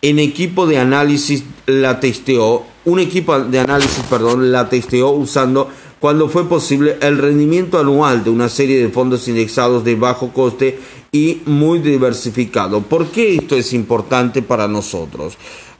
en 0.00 0.18
equipo 0.20 0.66
de 0.66 0.78
análisis 0.78 1.42
la 1.66 1.98
testeó, 1.98 2.62
un 2.84 3.00
equipo 3.00 3.36
de 3.40 3.58
análisis, 3.58 4.04
perdón, 4.08 4.52
la 4.52 4.68
testeó 4.68 5.10
usando 5.10 5.68
cuando 5.98 6.28
fue 6.28 6.48
posible 6.48 6.96
el 7.00 7.18
rendimiento 7.18 7.80
anual 7.80 8.22
de 8.22 8.30
una 8.30 8.48
serie 8.48 8.80
de 8.80 8.90
fondos 8.90 9.26
indexados 9.26 9.82
de 9.82 9.96
bajo 9.96 10.32
coste 10.32 10.78
y 11.10 11.42
muy 11.46 11.80
diversificado. 11.80 12.82
¿Por 12.82 13.06
qué 13.06 13.34
esto 13.34 13.56
es 13.56 13.72
importante 13.72 14.40
para 14.40 14.68
nosotros? 14.68 15.36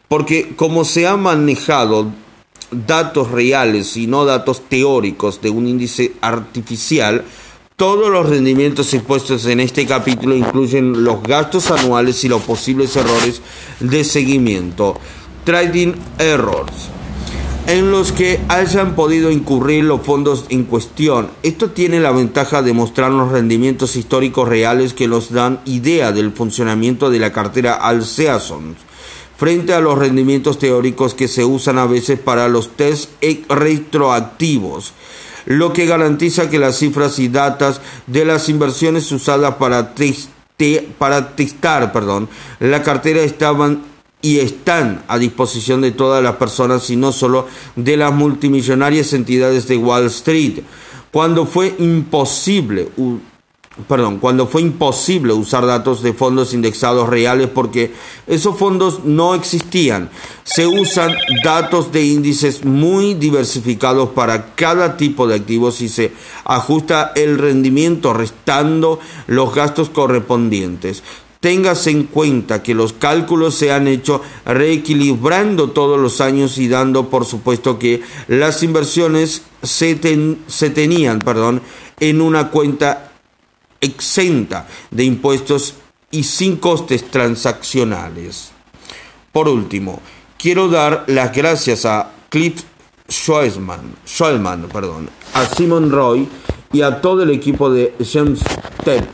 Porque 0.08 0.54
como 0.54 0.84
se 0.84 1.06
han 1.06 1.20
manejado 1.20 2.12
datos 2.70 3.30
reales 3.30 3.96
y 3.96 4.06
no 4.06 4.24
datos 4.24 4.62
teóricos 4.68 5.40
de 5.40 5.50
un 5.50 5.66
índice 5.66 6.12
artificial, 6.20 7.24
todos 7.76 8.10
los 8.10 8.28
rendimientos 8.28 8.94
expuestos 8.94 9.44
en 9.46 9.60
este 9.60 9.84
capítulo 9.84 10.34
incluyen 10.34 11.04
los 11.04 11.22
gastos 11.22 11.70
anuales 11.70 12.24
y 12.24 12.28
los 12.28 12.42
posibles 12.42 12.96
errores 12.96 13.42
de 13.80 14.02
seguimiento, 14.04 14.96
trading 15.44 15.92
errors, 16.18 16.88
en 17.66 17.90
los 17.90 18.12
que 18.12 18.40
hayan 18.48 18.94
podido 18.94 19.30
incurrir 19.30 19.84
los 19.84 20.00
fondos 20.02 20.46
en 20.48 20.64
cuestión. 20.64 21.28
Esto 21.42 21.70
tiene 21.70 22.00
la 22.00 22.12
ventaja 22.12 22.62
de 22.62 22.72
mostrar 22.72 23.10
los 23.10 23.30
rendimientos 23.30 23.96
históricos 23.96 24.48
reales 24.48 24.94
que 24.94 25.08
nos 25.08 25.32
dan 25.32 25.60
idea 25.66 26.12
del 26.12 26.32
funcionamiento 26.32 27.10
de 27.10 27.18
la 27.18 27.32
cartera 27.32 27.74
Alseasons 27.74 28.85
frente 29.36 29.74
a 29.74 29.80
los 29.80 29.98
rendimientos 29.98 30.58
teóricos 30.58 31.14
que 31.14 31.28
se 31.28 31.44
usan 31.44 31.78
a 31.78 31.86
veces 31.86 32.18
para 32.18 32.48
los 32.48 32.76
test 32.76 33.10
retroactivos, 33.48 34.92
lo 35.44 35.72
que 35.72 35.86
garantiza 35.86 36.50
que 36.50 36.58
las 36.58 36.78
cifras 36.78 37.18
y 37.18 37.28
datas 37.28 37.80
de 38.06 38.24
las 38.24 38.48
inversiones 38.48 39.12
usadas 39.12 39.56
para 39.56 39.94
testar 41.36 41.92
perdón, 41.92 42.28
la 42.60 42.82
cartera 42.82 43.20
estaban 43.20 43.82
y 44.22 44.40
están 44.40 45.04
a 45.08 45.18
disposición 45.18 45.82
de 45.82 45.92
todas 45.92 46.22
las 46.22 46.36
personas 46.36 46.90
y 46.90 46.96
no 46.96 47.12
solo 47.12 47.46
de 47.76 47.96
las 47.96 48.12
multimillonarias 48.12 49.12
entidades 49.12 49.68
de 49.68 49.76
Wall 49.76 50.06
Street. 50.06 50.62
Cuando 51.12 51.46
fue 51.46 51.74
imposible 51.78 52.88
perdón, 53.88 54.18
cuando 54.18 54.46
fue 54.46 54.62
imposible 54.62 55.34
usar 55.34 55.66
datos 55.66 56.02
de 56.02 56.14
fondos 56.14 56.54
indexados 56.54 57.08
reales 57.08 57.48
porque 57.48 57.92
esos 58.26 58.58
fondos 58.58 59.04
no 59.04 59.34
existían. 59.34 60.08
Se 60.44 60.66
usan 60.66 61.14
datos 61.44 61.92
de 61.92 62.04
índices 62.04 62.64
muy 62.64 63.14
diversificados 63.14 64.10
para 64.10 64.54
cada 64.54 64.96
tipo 64.96 65.26
de 65.26 65.36
activos 65.36 65.82
y 65.82 65.88
se 65.88 66.12
ajusta 66.44 67.12
el 67.14 67.38
rendimiento 67.38 68.14
restando 68.14 68.98
los 69.26 69.54
gastos 69.54 69.90
correspondientes. 69.90 71.02
Téngase 71.40 71.90
en 71.90 72.04
cuenta 72.04 72.62
que 72.62 72.74
los 72.74 72.94
cálculos 72.94 73.54
se 73.54 73.70
han 73.70 73.88
hecho 73.88 74.22
reequilibrando 74.46 75.70
todos 75.70 76.00
los 76.00 76.22
años 76.22 76.56
y 76.56 76.66
dando 76.66 77.10
por 77.10 77.26
supuesto 77.26 77.78
que 77.78 78.00
las 78.26 78.62
inversiones 78.62 79.42
se, 79.62 80.00
se 80.46 80.70
tenían 80.70 81.18
perdón, 81.18 81.60
en 82.00 82.22
una 82.22 82.50
cuenta 82.50 83.05
exenta 83.80 84.66
de 84.90 85.04
impuestos 85.04 85.74
y 86.10 86.24
sin 86.24 86.56
costes 86.56 87.10
transaccionales. 87.10 88.52
Por 89.32 89.48
último, 89.48 90.00
quiero 90.38 90.68
dar 90.68 91.04
las 91.08 91.34
gracias 91.34 91.84
a 91.84 92.12
Cliff 92.28 92.62
Schwellman, 93.10 94.68
perdón, 94.72 95.10
a 95.34 95.46
Simon 95.46 95.90
Roy 95.90 96.28
y 96.72 96.82
a 96.82 97.00
todo 97.00 97.22
el 97.22 97.30
equipo 97.30 97.70
de 97.70 97.94
James 98.04 98.40
Tech 98.84 99.04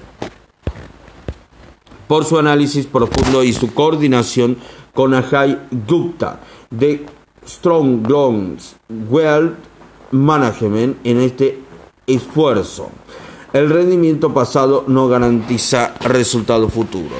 por 2.07 2.25
su 2.25 2.39
análisis 2.39 2.87
profundo 2.87 3.43
y 3.43 3.53
su 3.53 3.73
coordinación 3.73 4.59
con 4.95 5.15
Ajay 5.15 5.59
Gupta 5.89 6.41
de 6.71 7.07
Strong 7.47 8.07
Loans 8.07 8.77
Wealth 9.09 9.57
Management 10.11 10.99
en 11.05 11.21
este 11.21 11.59
esfuerzo. 12.07 12.91
El 13.53 13.69
rendimiento 13.69 14.33
pasado 14.33 14.85
no 14.87 15.09
garantiza 15.09 15.93
resultados 16.01 16.73
futuros. 16.73 17.11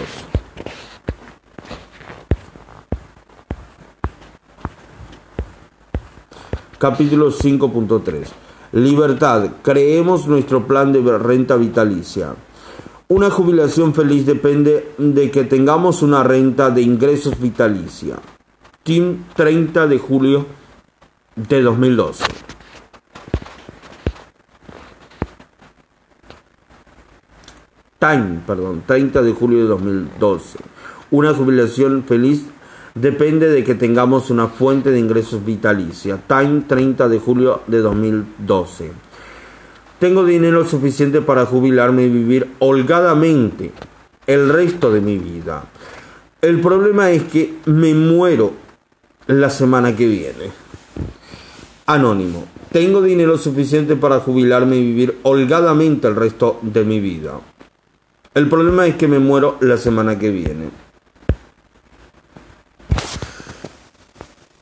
Capítulo 6.79 7.31
5.3. 7.31 8.29
Libertad. 8.73 9.51
Creemos 9.61 10.27
nuestro 10.27 10.67
plan 10.67 10.91
de 10.91 11.19
renta 11.19 11.57
vitalicia. 11.57 12.35
Una 13.09 13.29
jubilación 13.29 13.93
feliz 13.93 14.25
depende 14.25 14.95
de 14.97 15.31
que 15.31 15.45
tengamos 15.45 16.01
una 16.01 16.23
renta 16.23 16.71
de 16.71 16.81
ingresos 16.81 17.39
vitalicia. 17.39 18.17
Team 18.85 19.27
30 19.37 19.87
de 19.87 19.99
julio 19.99 20.47
de 21.37 21.61
2012. 21.61 22.52
Time, 28.03 28.41
perdón, 28.45 28.83
30 28.85 29.23
de 29.23 29.31
julio 29.31 29.61
de 29.61 29.67
2012. 29.67 30.59
Una 31.13 31.33
jubilación 31.35 32.03
feliz 32.03 32.43
depende 32.97 33.49
de 33.49 33.63
que 33.63 33.77
tengamos 33.77 34.29
una 34.29 34.49
fuente 34.49 34.91
de 34.91 34.99
ingresos 34.99 35.45
vitalicia. 35.45 36.19
Time, 36.27 36.65
30 36.67 37.09
de 37.09 37.21
julio 37.21 37.63
de 37.69 37.79
2012. 37.79 38.91
Tengo 40.01 40.25
dinero 40.25 40.65
suficiente 40.65 41.21
para 41.21 41.47
jubilarme 41.47 42.03
y 42.03 42.09
vivir 42.09 42.49
holgadamente 42.59 43.71
el 44.27 44.49
resto 44.49 44.91
de 44.91 45.01
mi 45.01 45.19
vida. 45.19 45.67
El 46.41 46.61
problema 46.61 47.13
es 47.13 47.23
que 47.23 47.55
me 47.67 47.95
muero 47.95 48.53
la 49.29 49.49
semana 49.49 49.95
que 49.95 50.09
viene. 50.09 50.51
Anónimo. 51.87 52.47
Tengo 52.73 53.01
dinero 53.01 53.39
suficiente 53.39 53.95
para 53.95 54.19
jubilarme 54.19 54.75
y 54.75 54.87
vivir 54.87 55.19
holgadamente 55.23 56.09
el 56.09 56.17
resto 56.17 56.59
de 56.63 56.83
mi 56.83 56.99
vida. 56.99 57.39
El 58.35 58.49
problema 58.49 58.87
es 58.87 58.97
que 58.97 59.09
me 59.09 59.19
muero 59.19 59.59
la 59.61 59.77
semana 59.77 60.19
que 60.19 60.31
viene. 60.31 60.71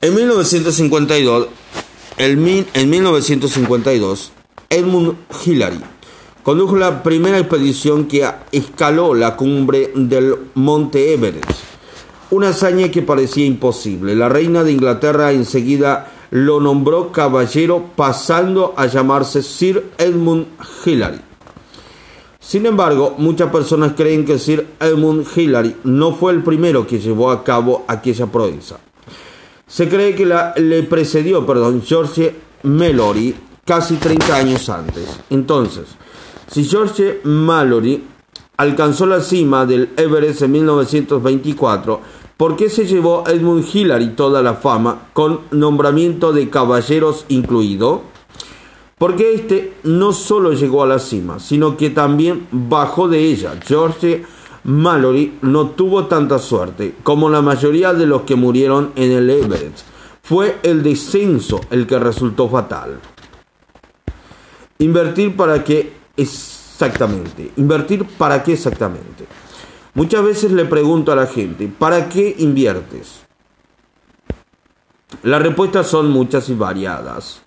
En 0.01 0.15
1952, 0.15 1.49
en 2.17 2.91
1952, 2.91 4.33
Edmund 4.71 5.15
Hillary 5.45 5.81
condujo 6.43 6.75
la 6.75 7.05
primera 7.05 7.39
expedición 7.39 8.07
que 8.07 8.29
escaló 8.51 9.15
la 9.15 9.37
cumbre 9.37 9.93
del 9.95 10.35
Monte 10.55 11.13
Everest. 11.13 11.45
Una 12.31 12.49
hazaña 12.49 12.91
que 12.91 13.03
parecía 13.03 13.47
imposible. 13.47 14.17
La 14.17 14.29
reina 14.29 14.65
de 14.65 14.73
Inglaterra 14.73 15.31
enseguida 15.31 16.11
lo 16.31 16.59
nombró 16.59 17.13
caballero 17.13 17.91
pasando 17.95 18.75
a 18.77 18.87
llamarse 18.87 19.43
Sir 19.43 19.93
Edmund 19.99 20.47
Hillary. 20.85 21.30
Sin 22.51 22.67
embargo, 22.67 23.15
muchas 23.17 23.49
personas 23.53 23.93
creen 23.97 24.25
que 24.25 24.37
Sir 24.37 24.67
Edmund 24.81 25.25
Hillary 25.37 25.77
no 25.85 26.13
fue 26.15 26.33
el 26.33 26.43
primero 26.43 26.85
que 26.85 26.99
llevó 26.99 27.31
a 27.31 27.45
cabo 27.45 27.85
aquella 27.87 28.27
proeza. 28.27 28.81
Se 29.69 29.89
cree 29.89 30.17
que 30.17 30.27
la, 30.27 30.53
le 30.57 30.83
precedió, 30.83 31.47
perdón, 31.47 31.81
George 31.87 32.35
Mallory 32.65 33.37
casi 33.65 33.99
30 33.99 34.35
años 34.35 34.69
antes. 34.69 35.21
Entonces, 35.31 35.85
si 36.51 36.65
George 36.65 37.21
Mallory 37.23 38.03
alcanzó 38.57 39.07
la 39.07 39.21
cima 39.21 39.65
del 39.65 39.91
Everest 39.97 40.43
en 40.43 40.51
1924, 40.51 42.01
¿por 42.37 42.57
qué 42.57 42.69
se 42.69 42.85
llevó 42.85 43.23
Edmund 43.29 43.65
Hillary 43.73 44.09
toda 44.17 44.43
la 44.43 44.55
fama 44.55 45.03
con 45.13 45.43
nombramiento 45.53 46.33
de 46.33 46.51
caballeros 46.51 47.27
incluido? 47.29 48.11
Porque 49.01 49.33
este 49.33 49.73
no 49.85 50.13
solo 50.13 50.53
llegó 50.53 50.83
a 50.83 50.87
la 50.87 50.99
cima, 50.99 51.39
sino 51.39 51.75
que 51.79 51.89
también 51.89 52.47
bajó 52.51 53.09
de 53.09 53.19
ella. 53.19 53.59
George 53.67 54.27
Mallory 54.65 55.39
no 55.41 55.71
tuvo 55.71 56.05
tanta 56.05 56.39
suerte 56.39 56.97
como 57.03 57.31
la 57.31 57.41
mayoría 57.41 57.95
de 57.95 58.05
los 58.05 58.23
que 58.23 58.37
murieron 58.37 58.93
en 58.97 59.11
el 59.13 59.31
Everest. 59.31 59.87
Fue 60.23 60.59
el 60.63 60.83
descenso 60.83 61.63
el 61.71 61.87
que 61.87 61.99
resultó 61.99 62.51
fatal. 62.51 63.01
Invertir 64.81 65.35
para 65.35 65.65
qué 65.65 65.95
exactamente. 66.15 67.53
Invertir 67.57 68.05
para 68.05 68.43
qué 68.43 68.53
exactamente. 68.53 69.25
Muchas 69.95 70.23
veces 70.23 70.53
le 70.53 70.67
pregunto 70.67 71.11
a 71.11 71.17
la 71.17 71.27
gente, 71.27 71.69
¿para 71.69 72.11
qué 72.11 72.35
inviertes? 72.37 73.21
Las 75.23 75.41
respuestas 75.41 75.87
son 75.87 76.11
muchas 76.11 76.51
y 76.51 76.55
variadas 76.55 77.41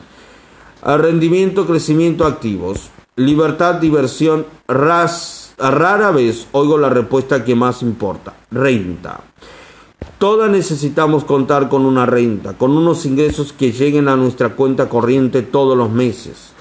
rendimiento, 0.83 1.65
crecimiento, 1.65 2.25
activos, 2.25 2.89
libertad, 3.15 3.75
diversión, 3.75 4.45
ras, 4.67 5.53
rara 5.57 6.11
vez 6.11 6.47
oigo 6.51 6.77
la 6.77 6.89
respuesta 6.89 7.43
que 7.45 7.55
más 7.55 7.81
importa, 7.81 8.33
renta. 8.51 9.21
Todas 10.17 10.49
necesitamos 10.49 11.23
contar 11.25 11.69
con 11.69 11.85
una 11.85 12.05
renta, 12.05 12.53
con 12.57 12.71
unos 12.71 13.05
ingresos 13.05 13.53
que 13.53 13.71
lleguen 13.71 14.07
a 14.07 14.15
nuestra 14.15 14.55
cuenta 14.55 14.89
corriente 14.89 15.41
todos 15.41 15.77
los 15.77 15.91
meses. 15.91 16.53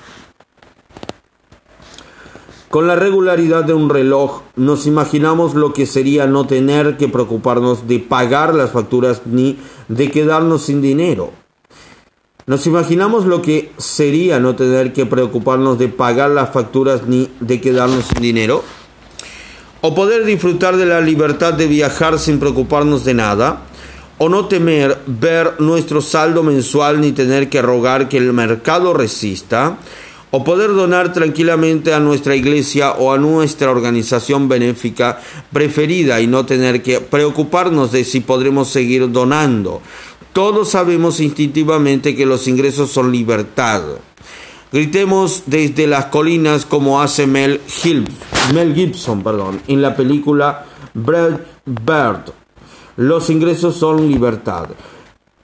Con 2.70 2.86
la 2.86 2.96
regularidad 2.96 3.64
de 3.64 3.74
un 3.74 3.90
reloj 3.90 4.40
nos 4.56 4.86
imaginamos 4.86 5.54
lo 5.54 5.74
que 5.74 5.84
sería 5.84 6.26
no 6.26 6.46
tener 6.46 6.96
que 6.96 7.06
preocuparnos 7.06 7.86
de 7.86 7.98
pagar 7.98 8.54
las 8.54 8.70
facturas 8.70 9.22
ni 9.26 9.58
de 9.88 10.10
quedarnos 10.10 10.62
sin 10.62 10.80
dinero. 10.80 11.41
Nos 12.44 12.66
imaginamos 12.66 13.24
lo 13.24 13.40
que 13.40 13.70
sería 13.78 14.40
no 14.40 14.56
tener 14.56 14.92
que 14.92 15.06
preocuparnos 15.06 15.78
de 15.78 15.88
pagar 15.88 16.30
las 16.30 16.50
facturas 16.50 17.06
ni 17.06 17.30
de 17.38 17.60
quedarnos 17.60 18.06
sin 18.06 18.20
dinero. 18.20 18.64
O 19.80 19.94
poder 19.94 20.24
disfrutar 20.24 20.76
de 20.76 20.86
la 20.86 21.00
libertad 21.00 21.54
de 21.54 21.68
viajar 21.68 22.18
sin 22.18 22.40
preocuparnos 22.40 23.04
de 23.04 23.14
nada. 23.14 23.62
O 24.18 24.28
no 24.28 24.46
temer 24.46 24.98
ver 25.06 25.60
nuestro 25.60 26.00
saldo 26.00 26.42
mensual 26.42 27.00
ni 27.00 27.12
tener 27.12 27.48
que 27.48 27.62
rogar 27.62 28.08
que 28.08 28.18
el 28.18 28.32
mercado 28.32 28.92
resista. 28.92 29.78
O 30.32 30.42
poder 30.42 30.70
donar 30.70 31.12
tranquilamente 31.12 31.94
a 31.94 32.00
nuestra 32.00 32.34
iglesia 32.34 32.92
o 32.92 33.12
a 33.12 33.18
nuestra 33.18 33.70
organización 33.70 34.48
benéfica 34.48 35.20
preferida 35.52 36.20
y 36.20 36.26
no 36.26 36.44
tener 36.44 36.82
que 36.82 37.00
preocuparnos 37.00 37.92
de 37.92 38.02
si 38.02 38.20
podremos 38.20 38.68
seguir 38.68 39.12
donando 39.12 39.80
todos 40.32 40.70
sabemos 40.70 41.20
instintivamente 41.20 42.16
que 42.16 42.26
los 42.26 42.48
ingresos 42.48 42.90
son 42.90 43.12
libertad. 43.12 43.82
Gritemos 44.72 45.42
desde 45.46 45.86
las 45.86 46.06
colinas 46.06 46.64
como 46.64 47.02
hace 47.02 47.26
Mel, 47.26 47.60
Mel 48.54 48.74
Gibson 48.74 49.22
perdón, 49.22 49.60
en 49.68 49.82
la 49.82 49.94
película 49.94 50.64
Bird. 50.94 52.32
Los 52.96 53.28
ingresos 53.28 53.76
son 53.76 54.08
libertad. 54.08 54.68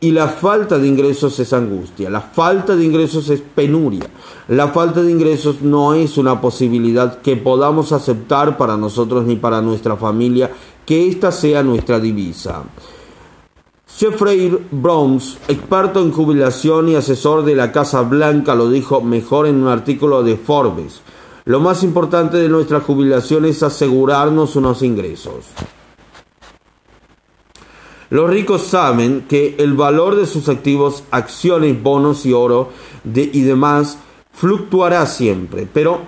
Y 0.01 0.13
la 0.13 0.29
falta 0.29 0.79
de 0.79 0.87
ingresos 0.87 1.41
es 1.41 1.53
angustia, 1.53 2.09
la 2.09 2.21
falta 2.21 2.77
de 2.77 2.85
ingresos 2.85 3.31
es 3.31 3.41
penuria, 3.41 4.09
la 4.47 4.69
falta 4.69 5.03
de 5.03 5.11
ingresos 5.11 5.61
no 5.61 5.93
es 5.93 6.17
una 6.19 6.41
posibilidad 6.41 7.21
que 7.21 7.35
podamos 7.35 7.91
aceptar 7.91 8.57
para 8.57 8.77
nosotros 8.77 9.27
ni 9.27 9.35
para 9.35 9.61
nuestra 9.61 9.97
familia, 9.97 10.53
que 10.87 11.09
esta 11.09 11.33
sea 11.33 11.65
nuestra 11.65 11.99
divisa. 11.99 12.63
Jeffrey 13.99 14.57
Browns, 14.71 15.39
experto 15.49 16.01
en 16.01 16.13
jubilación 16.13 16.89
y 16.89 16.95
asesor 16.95 17.45
de 17.45 17.57
la 17.57 17.73
Casa 17.73 18.03
Blanca, 18.03 18.55
lo 18.55 18.71
dijo 18.71 19.01
mejor 19.01 19.49
en 19.49 19.57
un 19.57 19.67
artículo 19.67 20.23
de 20.23 20.37
Forbes. 20.37 21.01
Lo 21.47 21.59
más 21.59 21.83
importante 21.83 22.37
de 22.37 22.49
nuestra 22.49 22.79
jubilación 22.79 23.45
es 23.45 23.65
asegurarnos 23.65 24.55
unos 24.55 24.85
ingresos. 24.85 25.47
Los 28.11 28.31
ricos 28.31 28.63
saben 28.63 29.27
que 29.29 29.57
el 29.59 29.75
valor 29.75 30.15
de 30.15 30.27
sus 30.27 30.49
activos, 30.49 31.03
acciones, 31.11 31.83
bonos 31.83 32.25
y 32.25 32.33
oro 32.33 32.71
y 33.05 33.41
demás 33.41 33.99
fluctuará 34.31 35.07
siempre, 35.07 35.67
pero 35.73 36.03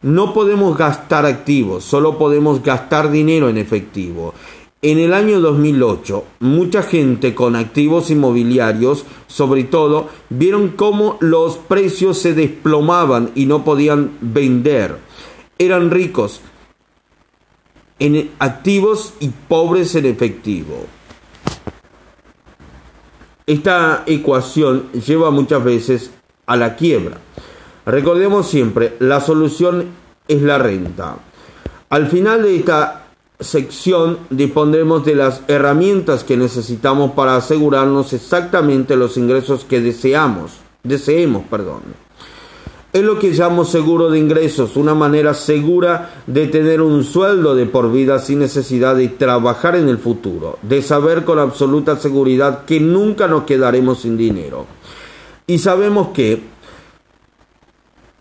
no 0.00 0.32
podemos 0.32 0.78
gastar 0.78 1.26
activos, 1.26 1.84
solo 1.84 2.16
podemos 2.16 2.62
gastar 2.62 3.10
dinero 3.10 3.50
en 3.50 3.58
efectivo. 3.58 4.32
En 4.82 4.98
el 4.98 5.14
año 5.14 5.40
2008, 5.40 6.24
mucha 6.40 6.82
gente 6.82 7.34
con 7.34 7.56
activos 7.56 8.10
inmobiliarios, 8.10 9.06
sobre 9.26 9.64
todo, 9.64 10.10
vieron 10.28 10.68
cómo 10.68 11.16
los 11.20 11.56
precios 11.56 12.18
se 12.18 12.34
desplomaban 12.34 13.30
y 13.34 13.46
no 13.46 13.64
podían 13.64 14.12
vender. 14.20 14.98
Eran 15.58 15.90
ricos 15.90 16.42
en 17.98 18.30
activos 18.38 19.14
y 19.18 19.28
pobres 19.48 19.94
en 19.94 20.04
efectivo. 20.04 20.84
Esta 23.46 24.02
ecuación 24.06 24.92
lleva 24.92 25.30
muchas 25.30 25.64
veces 25.64 26.10
a 26.44 26.56
la 26.56 26.76
quiebra. 26.76 27.18
Recordemos 27.86 28.48
siempre, 28.48 28.96
la 28.98 29.20
solución 29.20 29.86
es 30.28 30.42
la 30.42 30.58
renta. 30.58 31.16
Al 31.88 32.08
final 32.08 32.42
de 32.42 32.56
esta 32.56 33.05
sección 33.40 34.18
dispondremos 34.30 35.04
de 35.04 35.14
las 35.14 35.42
herramientas 35.48 36.24
que 36.24 36.36
necesitamos 36.36 37.12
para 37.12 37.36
asegurarnos 37.36 38.12
exactamente 38.12 38.96
los 38.96 39.16
ingresos 39.16 39.64
que 39.64 39.80
deseamos, 39.80 40.52
deseemos, 40.82 41.44
perdón. 41.50 41.82
Es 42.92 43.02
lo 43.02 43.18
que 43.18 43.32
llamo 43.32 43.66
seguro 43.66 44.10
de 44.10 44.18
ingresos, 44.18 44.76
una 44.76 44.94
manera 44.94 45.34
segura 45.34 46.22
de 46.26 46.46
tener 46.46 46.80
un 46.80 47.04
sueldo 47.04 47.54
de 47.54 47.66
por 47.66 47.92
vida 47.92 48.18
sin 48.20 48.38
necesidad 48.38 48.96
de 48.96 49.08
trabajar 49.08 49.76
en 49.76 49.90
el 49.90 49.98
futuro, 49.98 50.58
de 50.62 50.80
saber 50.80 51.24
con 51.24 51.38
absoluta 51.38 51.96
seguridad 51.96 52.64
que 52.64 52.80
nunca 52.80 53.28
nos 53.28 53.44
quedaremos 53.44 54.00
sin 54.00 54.16
dinero. 54.16 54.64
Y 55.46 55.58
sabemos 55.58 56.08
que 56.08 56.40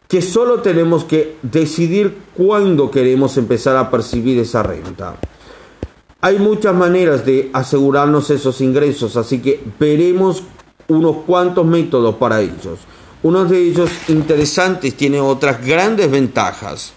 que 0.07 0.21
solo 0.21 0.61
tenemos 0.61 1.03
que 1.03 1.37
decidir 1.41 2.15
cuándo 2.35 2.91
queremos 2.91 3.37
empezar 3.37 3.75
a 3.77 3.89
percibir 3.89 4.37
esa 4.39 4.63
renta. 4.63 5.15
Hay 6.21 6.39
muchas 6.39 6.73
maneras 6.73 7.25
de 7.25 7.49
asegurarnos 7.53 8.29
esos 8.29 8.61
ingresos, 8.61 9.17
así 9.17 9.39
que 9.39 9.63
veremos 9.79 10.43
unos 10.87 11.17
cuantos 11.25 11.65
métodos 11.65 12.15
para 12.15 12.41
ellos. 12.41 12.79
Uno 13.23 13.45
de 13.45 13.59
ellos 13.59 13.89
interesantes 14.07 14.95
tiene 14.95 15.19
otras 15.19 15.65
grandes 15.65 16.09
ventajas. 16.09 16.93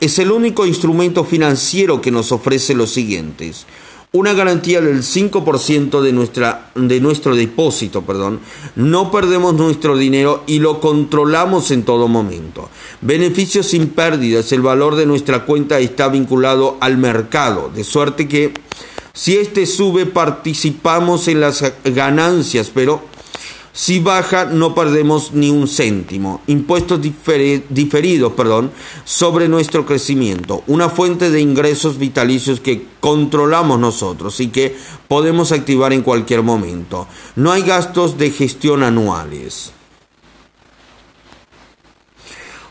Es 0.00 0.18
el 0.20 0.30
único 0.30 0.66
instrumento 0.66 1.24
financiero 1.24 2.00
que 2.00 2.12
nos 2.12 2.30
ofrece 2.30 2.74
los 2.74 2.90
siguientes. 2.90 3.66
Una 4.10 4.32
garantía 4.32 4.80
del 4.80 5.02
5% 5.02 6.00
de, 6.00 6.12
nuestra, 6.14 6.70
de 6.74 6.98
nuestro 6.98 7.36
depósito, 7.36 8.02
perdón. 8.02 8.40
No 8.74 9.10
perdemos 9.10 9.52
nuestro 9.52 9.98
dinero 9.98 10.44
y 10.46 10.60
lo 10.60 10.80
controlamos 10.80 11.70
en 11.70 11.82
todo 11.82 12.08
momento. 12.08 12.70
Beneficios 13.02 13.66
sin 13.66 13.88
pérdidas. 13.88 14.50
El 14.52 14.62
valor 14.62 14.96
de 14.96 15.04
nuestra 15.04 15.44
cuenta 15.44 15.78
está 15.78 16.08
vinculado 16.08 16.78
al 16.80 16.96
mercado, 16.96 17.70
de 17.74 17.84
suerte 17.84 18.28
que 18.28 18.54
si 19.12 19.36
este 19.36 19.66
sube 19.66 20.06
participamos 20.06 21.28
en 21.28 21.40
las 21.40 21.62
ganancias, 21.84 22.70
pero 22.72 23.02
si 23.78 24.00
baja, 24.00 24.46
no 24.46 24.74
perdemos 24.74 25.34
ni 25.34 25.50
un 25.50 25.68
céntimo. 25.68 26.40
Impuestos 26.48 27.00
diferidos 27.00 28.32
perdón, 28.32 28.72
sobre 29.04 29.48
nuestro 29.48 29.86
crecimiento. 29.86 30.64
Una 30.66 30.88
fuente 30.88 31.30
de 31.30 31.40
ingresos 31.40 31.96
vitalicios 31.96 32.58
que 32.58 32.84
controlamos 32.98 33.78
nosotros 33.78 34.40
y 34.40 34.48
que 34.48 34.76
podemos 35.06 35.52
activar 35.52 35.92
en 35.92 36.02
cualquier 36.02 36.42
momento. 36.42 37.06
No 37.36 37.52
hay 37.52 37.62
gastos 37.62 38.18
de 38.18 38.32
gestión 38.32 38.82
anuales. 38.82 39.70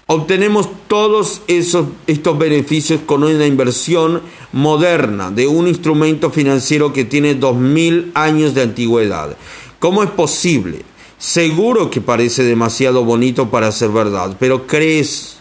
Obtenemos 0.07 0.67
todos 0.89 1.41
esos, 1.47 1.85
estos 2.07 2.37
beneficios 2.37 2.99
con 3.05 3.23
una 3.23 3.47
inversión 3.47 4.23
moderna 4.51 5.31
de 5.31 5.47
un 5.47 5.69
instrumento 5.69 6.31
financiero 6.31 6.91
que 6.91 7.05
tiene 7.05 7.39
2.000 7.39 8.11
años 8.13 8.53
de 8.53 8.63
antigüedad. 8.63 9.37
¿Cómo 9.79 10.03
es 10.03 10.09
posible? 10.09 10.83
Seguro 11.17 11.89
que 11.89 11.99
parece 11.99 12.43
demasiado 12.43 13.03
bonito 13.03 13.49
para 13.49 13.71
ser 13.71 13.89
verdad, 13.89 14.37
pero 14.39 14.67
crees, 14.67 15.39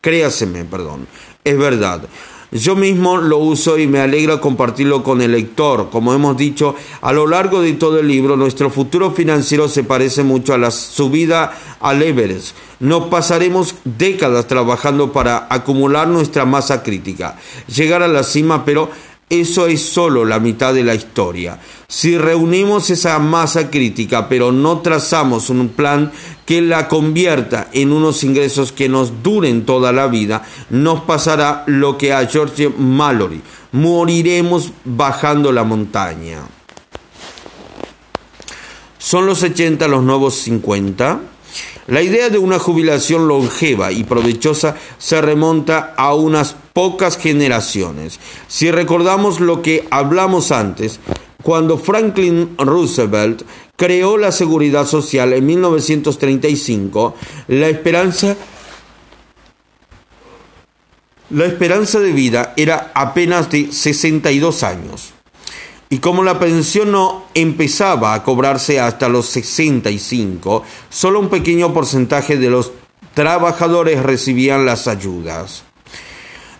créaseme, 0.00 0.64
perdón, 0.64 1.08
es 1.42 1.58
verdad. 1.58 2.02
Yo 2.52 2.76
mismo 2.76 3.16
lo 3.16 3.38
uso 3.38 3.76
y 3.76 3.88
me 3.88 3.98
alegra 3.98 4.40
compartirlo 4.40 5.02
con 5.02 5.20
el 5.20 5.32
lector. 5.32 5.90
Como 5.90 6.14
hemos 6.14 6.36
dicho, 6.36 6.76
a 7.00 7.12
lo 7.12 7.26
largo 7.26 7.60
de 7.60 7.72
todo 7.72 7.98
el 7.98 8.06
libro, 8.06 8.36
nuestro 8.36 8.70
futuro 8.70 9.10
financiero 9.10 9.68
se 9.68 9.82
parece 9.82 10.22
mucho 10.22 10.54
a 10.54 10.58
la 10.58 10.70
subida 10.70 11.58
al 11.80 12.02
Everest. 12.04 12.56
No 12.78 13.10
pasaremos 13.10 13.74
décadas 13.84 14.46
trabajando 14.46 15.12
para 15.12 15.48
acumular 15.50 16.06
nuestra 16.06 16.44
masa 16.44 16.84
crítica, 16.84 17.36
llegar 17.66 18.02
a 18.04 18.08
la 18.08 18.22
cima, 18.22 18.64
pero 18.64 18.90
eso 19.28 19.66
es 19.66 19.82
solo 19.82 20.24
la 20.24 20.38
mitad 20.38 20.72
de 20.72 20.84
la 20.84 20.94
historia. 20.94 21.58
Si 21.88 22.16
reunimos 22.16 22.90
esa 22.90 23.18
masa 23.18 23.70
crítica, 23.70 24.28
pero 24.28 24.52
no 24.52 24.80
trazamos 24.80 25.50
un 25.50 25.68
plan 25.68 26.12
que 26.44 26.62
la 26.62 26.86
convierta 26.86 27.68
en 27.72 27.92
unos 27.92 28.22
ingresos 28.22 28.70
que 28.70 28.88
nos 28.88 29.24
duren 29.24 29.66
toda 29.66 29.92
la 29.92 30.06
vida, 30.06 30.44
nos 30.70 31.00
pasará 31.00 31.64
lo 31.66 31.98
que 31.98 32.12
a 32.12 32.26
George 32.26 32.68
Mallory. 32.68 33.42
Moriremos 33.72 34.70
bajando 34.84 35.50
la 35.50 35.64
montaña. 35.64 36.42
¿Son 38.98 39.26
los 39.26 39.42
80 39.42 39.88
los 39.88 40.02
nuevos 40.02 40.34
50? 40.36 41.20
La 41.86 42.02
idea 42.02 42.30
de 42.30 42.38
una 42.38 42.58
jubilación 42.58 43.28
longeva 43.28 43.92
y 43.92 44.02
provechosa 44.02 44.76
se 44.98 45.20
remonta 45.20 45.94
a 45.96 46.14
unas 46.14 46.56
pocas 46.72 47.16
generaciones. 47.16 48.18
Si 48.48 48.70
recordamos 48.72 49.38
lo 49.38 49.62
que 49.62 49.86
hablamos 49.90 50.50
antes, 50.50 50.98
cuando 51.42 51.78
Franklin 51.78 52.56
Roosevelt 52.58 53.42
creó 53.76 54.16
la 54.16 54.32
seguridad 54.32 54.84
social 54.84 55.32
en 55.32 55.46
1935, 55.46 57.14
la 57.48 57.68
esperanza 57.68 58.36
la 61.30 61.46
esperanza 61.46 61.98
de 61.98 62.12
vida 62.12 62.54
era 62.56 62.92
apenas 62.94 63.50
de 63.50 63.72
62 63.72 64.62
años. 64.62 65.15
Y 65.88 65.98
como 65.98 66.24
la 66.24 66.38
pensión 66.38 66.92
no 66.92 67.26
empezaba 67.34 68.14
a 68.14 68.22
cobrarse 68.22 68.80
hasta 68.80 69.08
los 69.08 69.26
65, 69.26 70.64
solo 70.90 71.20
un 71.20 71.28
pequeño 71.28 71.72
porcentaje 71.72 72.36
de 72.36 72.50
los 72.50 72.72
trabajadores 73.14 74.02
recibían 74.02 74.66
las 74.66 74.88
ayudas. 74.88 75.62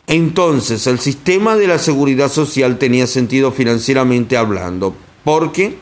Entonces, 0.06 0.86
el 0.86 1.00
sistema 1.00 1.56
de 1.56 1.66
la 1.66 1.78
seguridad 1.78 2.30
social 2.30 2.78
tenía 2.78 3.08
sentido 3.08 3.50
financieramente 3.50 4.36
hablando, 4.36 4.94
porque 5.24 5.78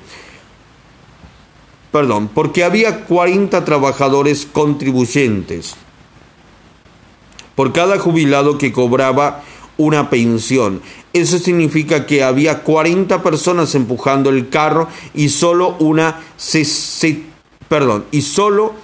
perdón, 1.95 2.27
porque 2.27 2.65
había 2.65 3.05
40 3.05 3.65
trabajadores 3.65 4.49
contribuyentes 4.53 5.77
por 7.55 7.73
cada 7.73 8.01
jubilado 8.01 8.59
que 8.59 8.73
cobraba 8.73 9.45
una 9.77 10.11
pensión. 10.11 10.83
Eso 11.15 11.39
significa 11.39 12.07
que 12.07 12.25
había 12.25 12.65
40 12.65 13.23
personas 13.23 13.77
empujando 13.77 14.31
el 14.31 14.49
carro 14.49 14.89
y 15.15 15.29
solo 15.29 15.77
una 15.79 16.21
perdón, 17.69 18.05
y 18.11 18.23
solo 18.23 18.75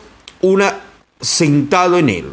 una 0.41 0.79
sentado 1.21 1.99
en 1.99 2.09
él. 2.09 2.27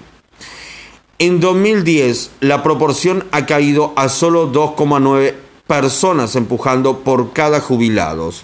En 1.18 1.40
2010 1.40 2.30
la 2.42 2.62
proporción 2.62 3.26
ha 3.32 3.48
caído 3.48 3.94
a 3.96 4.08
solo 4.08 4.54
2,9 4.54 5.34
personas 5.66 6.36
empujando 6.36 7.00
por 7.00 7.34
cada 7.34 7.60
jubilados. 7.60 8.44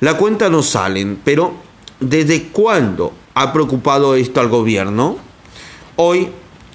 La 0.00 0.16
cuenta 0.16 0.48
no 0.48 0.62
salen, 0.62 1.20
pero 1.22 1.52
¿desde 2.00 2.44
cuándo 2.44 3.12
ha 3.34 3.52
preocupado 3.52 4.14
esto 4.14 4.40
al 4.40 4.48
gobierno? 4.48 5.18
Hoy 5.96 6.30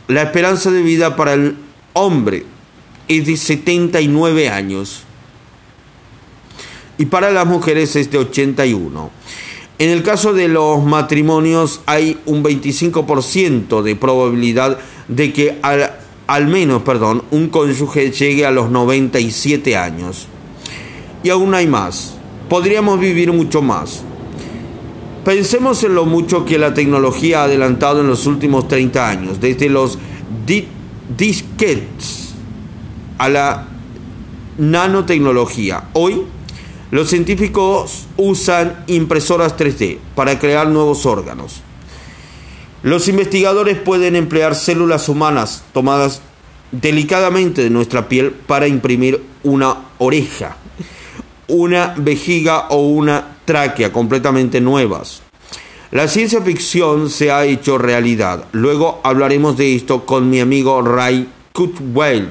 la 0.08 0.22
esperanza 0.22 0.70
de 0.70 0.84
vida 0.84 1.16
para 1.16 1.34
el 1.34 1.58
hombre 1.94 2.53
es 3.08 3.26
de 3.26 3.38
79 3.38 4.50
años. 4.50 5.04
y 6.98 7.06
para 7.06 7.32
las 7.32 7.48
mujeres 7.48 7.96
es 7.96 8.12
de 8.12 8.20
81. 8.20 9.10
En 9.80 9.90
el 9.90 10.04
caso 10.04 10.32
de 10.34 10.48
los 10.48 10.84
matrimonios 10.84 11.82
hay 11.88 12.20
un 12.26 12.44
25% 12.44 13.82
de 13.82 13.96
probabilidad 13.96 14.78
de 15.08 15.34
que 15.34 15.58
al, 15.64 15.92
al 16.28 16.48
menos 16.48 16.84
perdón, 16.84 17.24
un 17.32 17.50
cónyuge 17.50 18.12
llegue 18.12 18.46
a 18.46 18.52
los 18.52 18.70
97 18.70 19.76
años. 19.76 20.28
Y 21.24 21.30
aún 21.30 21.56
hay 21.56 21.68
más. 21.68 22.14
Podríamos 22.48 23.00
vivir 23.00 23.34
mucho 23.34 23.62
más. 23.62 24.04
Pensemos 25.26 25.84
en 25.84 25.96
lo 25.96 26.06
mucho 26.06 26.46
que 26.46 26.60
la 26.60 26.74
tecnología 26.74 27.42
ha 27.42 27.46
adelantado 27.46 28.02
en 28.02 28.08
los 28.08 28.28
últimos 28.28 28.68
30 28.68 29.10
años, 29.10 29.42
desde 29.42 29.70
los 29.70 29.98
disquets 31.18 32.23
a 33.18 33.30
la 33.30 33.68
nanotecnología. 34.58 35.86
Hoy 35.94 36.24
los 36.92 37.10
científicos 37.10 38.06
usan 38.18 38.84
impresoras 38.88 39.58
3D 39.58 39.98
para 40.16 40.38
crear 40.38 40.68
nuevos 40.68 41.06
órganos. 41.06 41.62
Los 42.84 43.08
investigadores 43.08 43.78
pueden 43.78 44.16
emplear 44.16 44.56
células 44.56 45.10
humanas 45.10 45.64
tomadas 45.74 46.22
delicadamente 46.72 47.64
de 47.64 47.70
nuestra 47.70 48.10
piel 48.10 48.32
para 48.32 48.68
imprimir 48.68 49.24
una 49.44 49.78
oreja, 50.00 50.58
una 51.48 51.94
vejiga 51.98 52.68
o 52.70 52.88
una 52.88 53.38
tráquea 53.46 53.92
completamente 53.92 54.60
nuevas. 54.60 55.22
La 55.92 56.08
ciencia 56.08 56.42
ficción 56.42 57.10
se 57.10 57.32
ha 57.32 57.46
hecho 57.46 57.78
realidad. 57.78 58.46
Luego 58.52 59.00
hablaremos 59.04 59.58
de 59.58 59.76
esto 59.76 60.06
con 60.06 60.30
mi 60.30 60.40
amigo 60.40 60.82
Ray 60.82 61.30
Kurzweil 61.54 62.30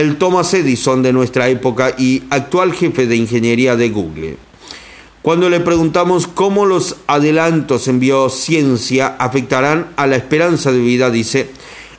el 0.00 0.16
Thomas 0.16 0.52
Edison 0.52 1.02
de 1.02 1.12
nuestra 1.12 1.48
época 1.48 1.94
y 1.96 2.24
actual 2.30 2.72
jefe 2.72 3.06
de 3.06 3.16
ingeniería 3.16 3.76
de 3.76 3.90
Google. 3.90 4.36
Cuando 5.22 5.48
le 5.48 5.60
preguntamos 5.60 6.26
cómo 6.26 6.66
los 6.66 6.96
adelantos 7.06 7.88
en 7.88 7.98
biociencia 7.98 9.16
afectarán 9.18 9.88
a 9.96 10.06
la 10.06 10.16
esperanza 10.16 10.70
de 10.70 10.78
vida, 10.78 11.10
dice, 11.10 11.50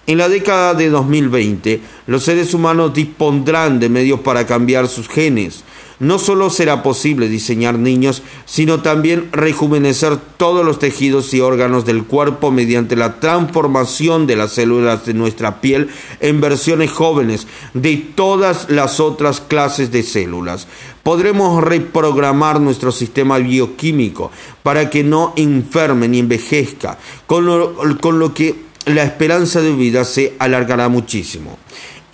en 0.06 0.20
la 0.20 0.30
década 0.30 0.74
de 0.74 0.90
2020 0.90 1.82
los 2.06 2.24
seres 2.24 2.54
humanos 2.54 2.94
dispondrán 2.94 3.80
de 3.80 3.90
medios 3.90 4.22
para 4.22 4.46
cambiar 4.46 4.88
sus 4.88 5.10
genes, 5.10 5.64
no 6.00 6.20
solo 6.20 6.50
será 6.50 6.84
posible 6.84 7.28
diseñar 7.28 7.80
niños, 7.80 8.22
sino 8.46 8.82
también 8.82 9.30
rejuvenecer 9.32 10.18
todos 10.38 10.66
los 10.66 10.80
tejidos 10.80 11.34
y 11.34 11.42
órganos 11.42 11.86
del 11.86 12.04
cuerpo 12.04 12.52
mediante 12.52 12.96
la 12.96 13.20
transformación 13.20 14.28
de 14.28 14.36
las 14.36 14.54
células 14.54 15.06
de 15.06 15.14
nuestra 15.14 15.60
piel 15.60 15.90
en 16.20 16.40
versiones 16.40 16.92
jóvenes 16.92 17.48
de 17.74 17.98
todas 17.98 18.70
las 18.70 19.00
otras 19.00 19.42
clases 19.42 19.92
de 19.92 20.04
células. 20.04 20.68
Podremos 21.04 21.64
reprogramar 21.64 22.60
nuestro 22.60 22.92
sistema 22.92 23.38
bioquímico 23.40 24.32
para 24.62 24.90
que 24.90 25.04
no 25.04 25.34
enferme 25.36 26.08
ni 26.08 26.20
envejezca, 26.20 26.98
con 27.26 27.46
lo, 27.46 27.76
con 28.00 28.20
lo 28.20 28.34
que 28.34 28.68
la 28.86 29.04
esperanza 29.04 29.62
de 29.62 29.74
vida 29.74 30.06
se 30.06 30.36
alargará 30.40 30.90
muchísimo. 30.90 31.58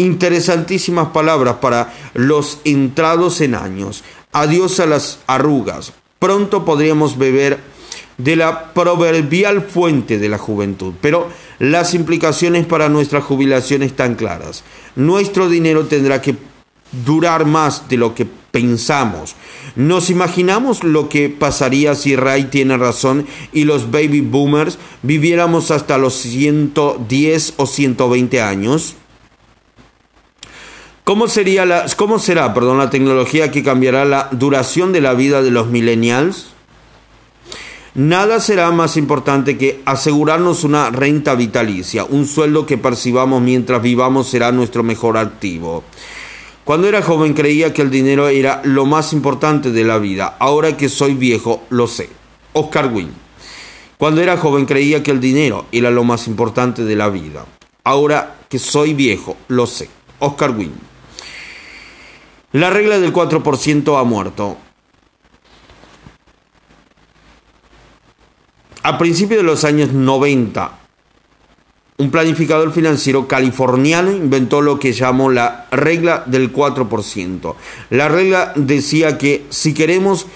Interesantísimas 0.03 1.07
palabras 1.13 1.55
para 1.61 1.93
los 2.13 2.59
entrados 2.65 3.39
en 3.39 3.55
años. 3.55 4.03
Adiós 4.33 4.81
a 4.81 4.85
las 4.85 5.19
arrugas. 5.27 5.93
Pronto 6.19 6.65
podríamos 6.65 7.17
beber 7.17 7.61
de 8.17 8.35
la 8.35 8.73
proverbial 8.73 9.61
fuente 9.61 10.19
de 10.19 10.27
la 10.27 10.37
juventud, 10.37 10.93
pero 10.99 11.29
las 11.57 11.93
implicaciones 11.93 12.65
para 12.65 12.89
nuestra 12.89 13.21
jubilación 13.21 13.81
están 13.81 14.15
claras. 14.15 14.65
Nuestro 14.97 15.47
dinero 15.47 15.85
tendrá 15.85 16.21
que 16.21 16.35
durar 17.05 17.45
más 17.45 17.87
de 17.87 17.95
lo 17.95 18.13
que 18.13 18.27
pensamos. 18.51 19.35
Nos 19.77 20.09
imaginamos 20.09 20.83
lo 20.83 21.07
que 21.07 21.29
pasaría 21.29 21.95
si 21.95 22.17
Ray 22.17 22.43
tiene 22.45 22.75
razón 22.75 23.25
y 23.53 23.63
los 23.63 23.89
baby 23.89 24.19
boomers 24.19 24.77
viviéramos 25.01 25.71
hasta 25.71 25.97
los 25.97 26.15
110 26.15 27.53
o 27.55 27.65
120 27.65 28.41
años. 28.41 28.97
¿Cómo, 31.03 31.27
sería 31.27 31.65
la, 31.65 31.85
¿Cómo 31.97 32.17
será 32.17 32.53
perdón, 32.53 32.77
la 32.77 32.89
tecnología 32.89 33.51
que 33.51 33.61
cambiará 33.61 34.05
la 34.05 34.29
duración 34.31 34.93
de 34.93 35.01
la 35.01 35.13
vida 35.13 35.41
de 35.41 35.51
los 35.51 35.67
millennials? 35.67 36.53
Nada 37.93 38.39
será 38.39 38.71
más 38.71 38.95
importante 38.95 39.57
que 39.57 39.81
asegurarnos 39.83 40.63
una 40.63 40.89
renta 40.91 41.35
vitalicia, 41.35 42.05
un 42.05 42.25
sueldo 42.25 42.65
que 42.65 42.77
percibamos 42.77 43.41
mientras 43.41 43.81
vivamos 43.81 44.29
será 44.29 44.53
nuestro 44.53 44.81
mejor 44.81 45.17
activo. 45.17 45.83
Cuando 46.63 46.87
era 46.87 47.01
joven 47.01 47.33
creía 47.33 47.73
que 47.73 47.81
el 47.81 47.91
dinero 47.91 48.29
era 48.29 48.61
lo 48.63 48.85
más 48.85 49.11
importante 49.11 49.71
de 49.71 49.83
la 49.83 49.97
vida, 49.97 50.37
ahora 50.39 50.77
que 50.77 50.87
soy 50.87 51.15
viejo 51.15 51.63
lo 51.69 51.87
sé. 51.87 52.09
Oscar 52.53 52.93
Wynne. 52.93 53.11
Cuando 53.97 54.21
era 54.21 54.37
joven 54.37 54.65
creía 54.65 55.03
que 55.03 55.11
el 55.11 55.19
dinero 55.19 55.65
era 55.73 55.91
lo 55.91 56.05
más 56.05 56.27
importante 56.27 56.85
de 56.85 56.95
la 56.95 57.09
vida, 57.09 57.45
ahora 57.83 58.37
que 58.47 58.57
soy 58.57 58.93
viejo 58.93 59.35
lo 59.49 59.67
sé. 59.67 59.89
Oscar 60.19 60.51
Wynne. 60.51 60.92
La 62.53 62.69
regla 62.69 62.99
del 62.99 63.11
4% 63.11 63.99
ha 63.99 64.03
muerto. 64.03 64.57
A 68.83 68.97
principios 68.99 69.37
de 69.39 69.43
los 69.43 69.63
años 69.63 69.91
90, 69.91 70.79
un 71.97 72.11
planificador 72.11 72.71
financiero 72.71 73.27
californiano 73.27 74.11
inventó 74.11 74.61
lo 74.61 74.77
que 74.77 74.93
llamó 74.93 75.31
la 75.31 75.67
regla 75.71 76.23
del 76.27 76.53
4%. 76.53 77.55
La 77.89 78.07
regla 78.07 78.53
decía 78.55 79.17
que 79.17 79.45
si 79.49 79.73
queremos 79.73 80.27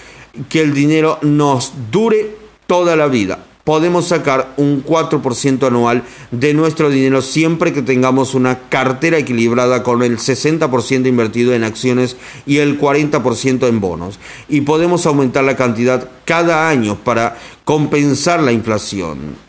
que 0.48 0.60
el 0.60 0.74
dinero 0.74 1.18
nos 1.22 1.72
dure 1.92 2.36
toda 2.66 2.96
la 2.96 3.06
vida, 3.06 3.38
podemos 3.68 4.08
sacar 4.08 4.54
un 4.56 4.82
4% 4.82 5.66
anual 5.66 6.02
de 6.30 6.54
nuestro 6.54 6.88
dinero 6.88 7.20
siempre 7.20 7.74
que 7.74 7.82
tengamos 7.82 8.32
una 8.32 8.60
cartera 8.70 9.18
equilibrada 9.18 9.82
con 9.82 10.02
el 10.02 10.16
60% 10.16 11.06
invertido 11.06 11.52
en 11.52 11.64
acciones 11.64 12.16
y 12.46 12.60
el 12.60 12.80
40% 12.80 13.68
en 13.68 13.80
bonos. 13.80 14.18
Y 14.48 14.62
podemos 14.62 15.04
aumentar 15.04 15.44
la 15.44 15.56
cantidad 15.56 16.08
cada 16.24 16.70
año 16.70 16.96
para 17.04 17.36
compensar 17.66 18.42
la 18.42 18.52
inflación. 18.52 19.47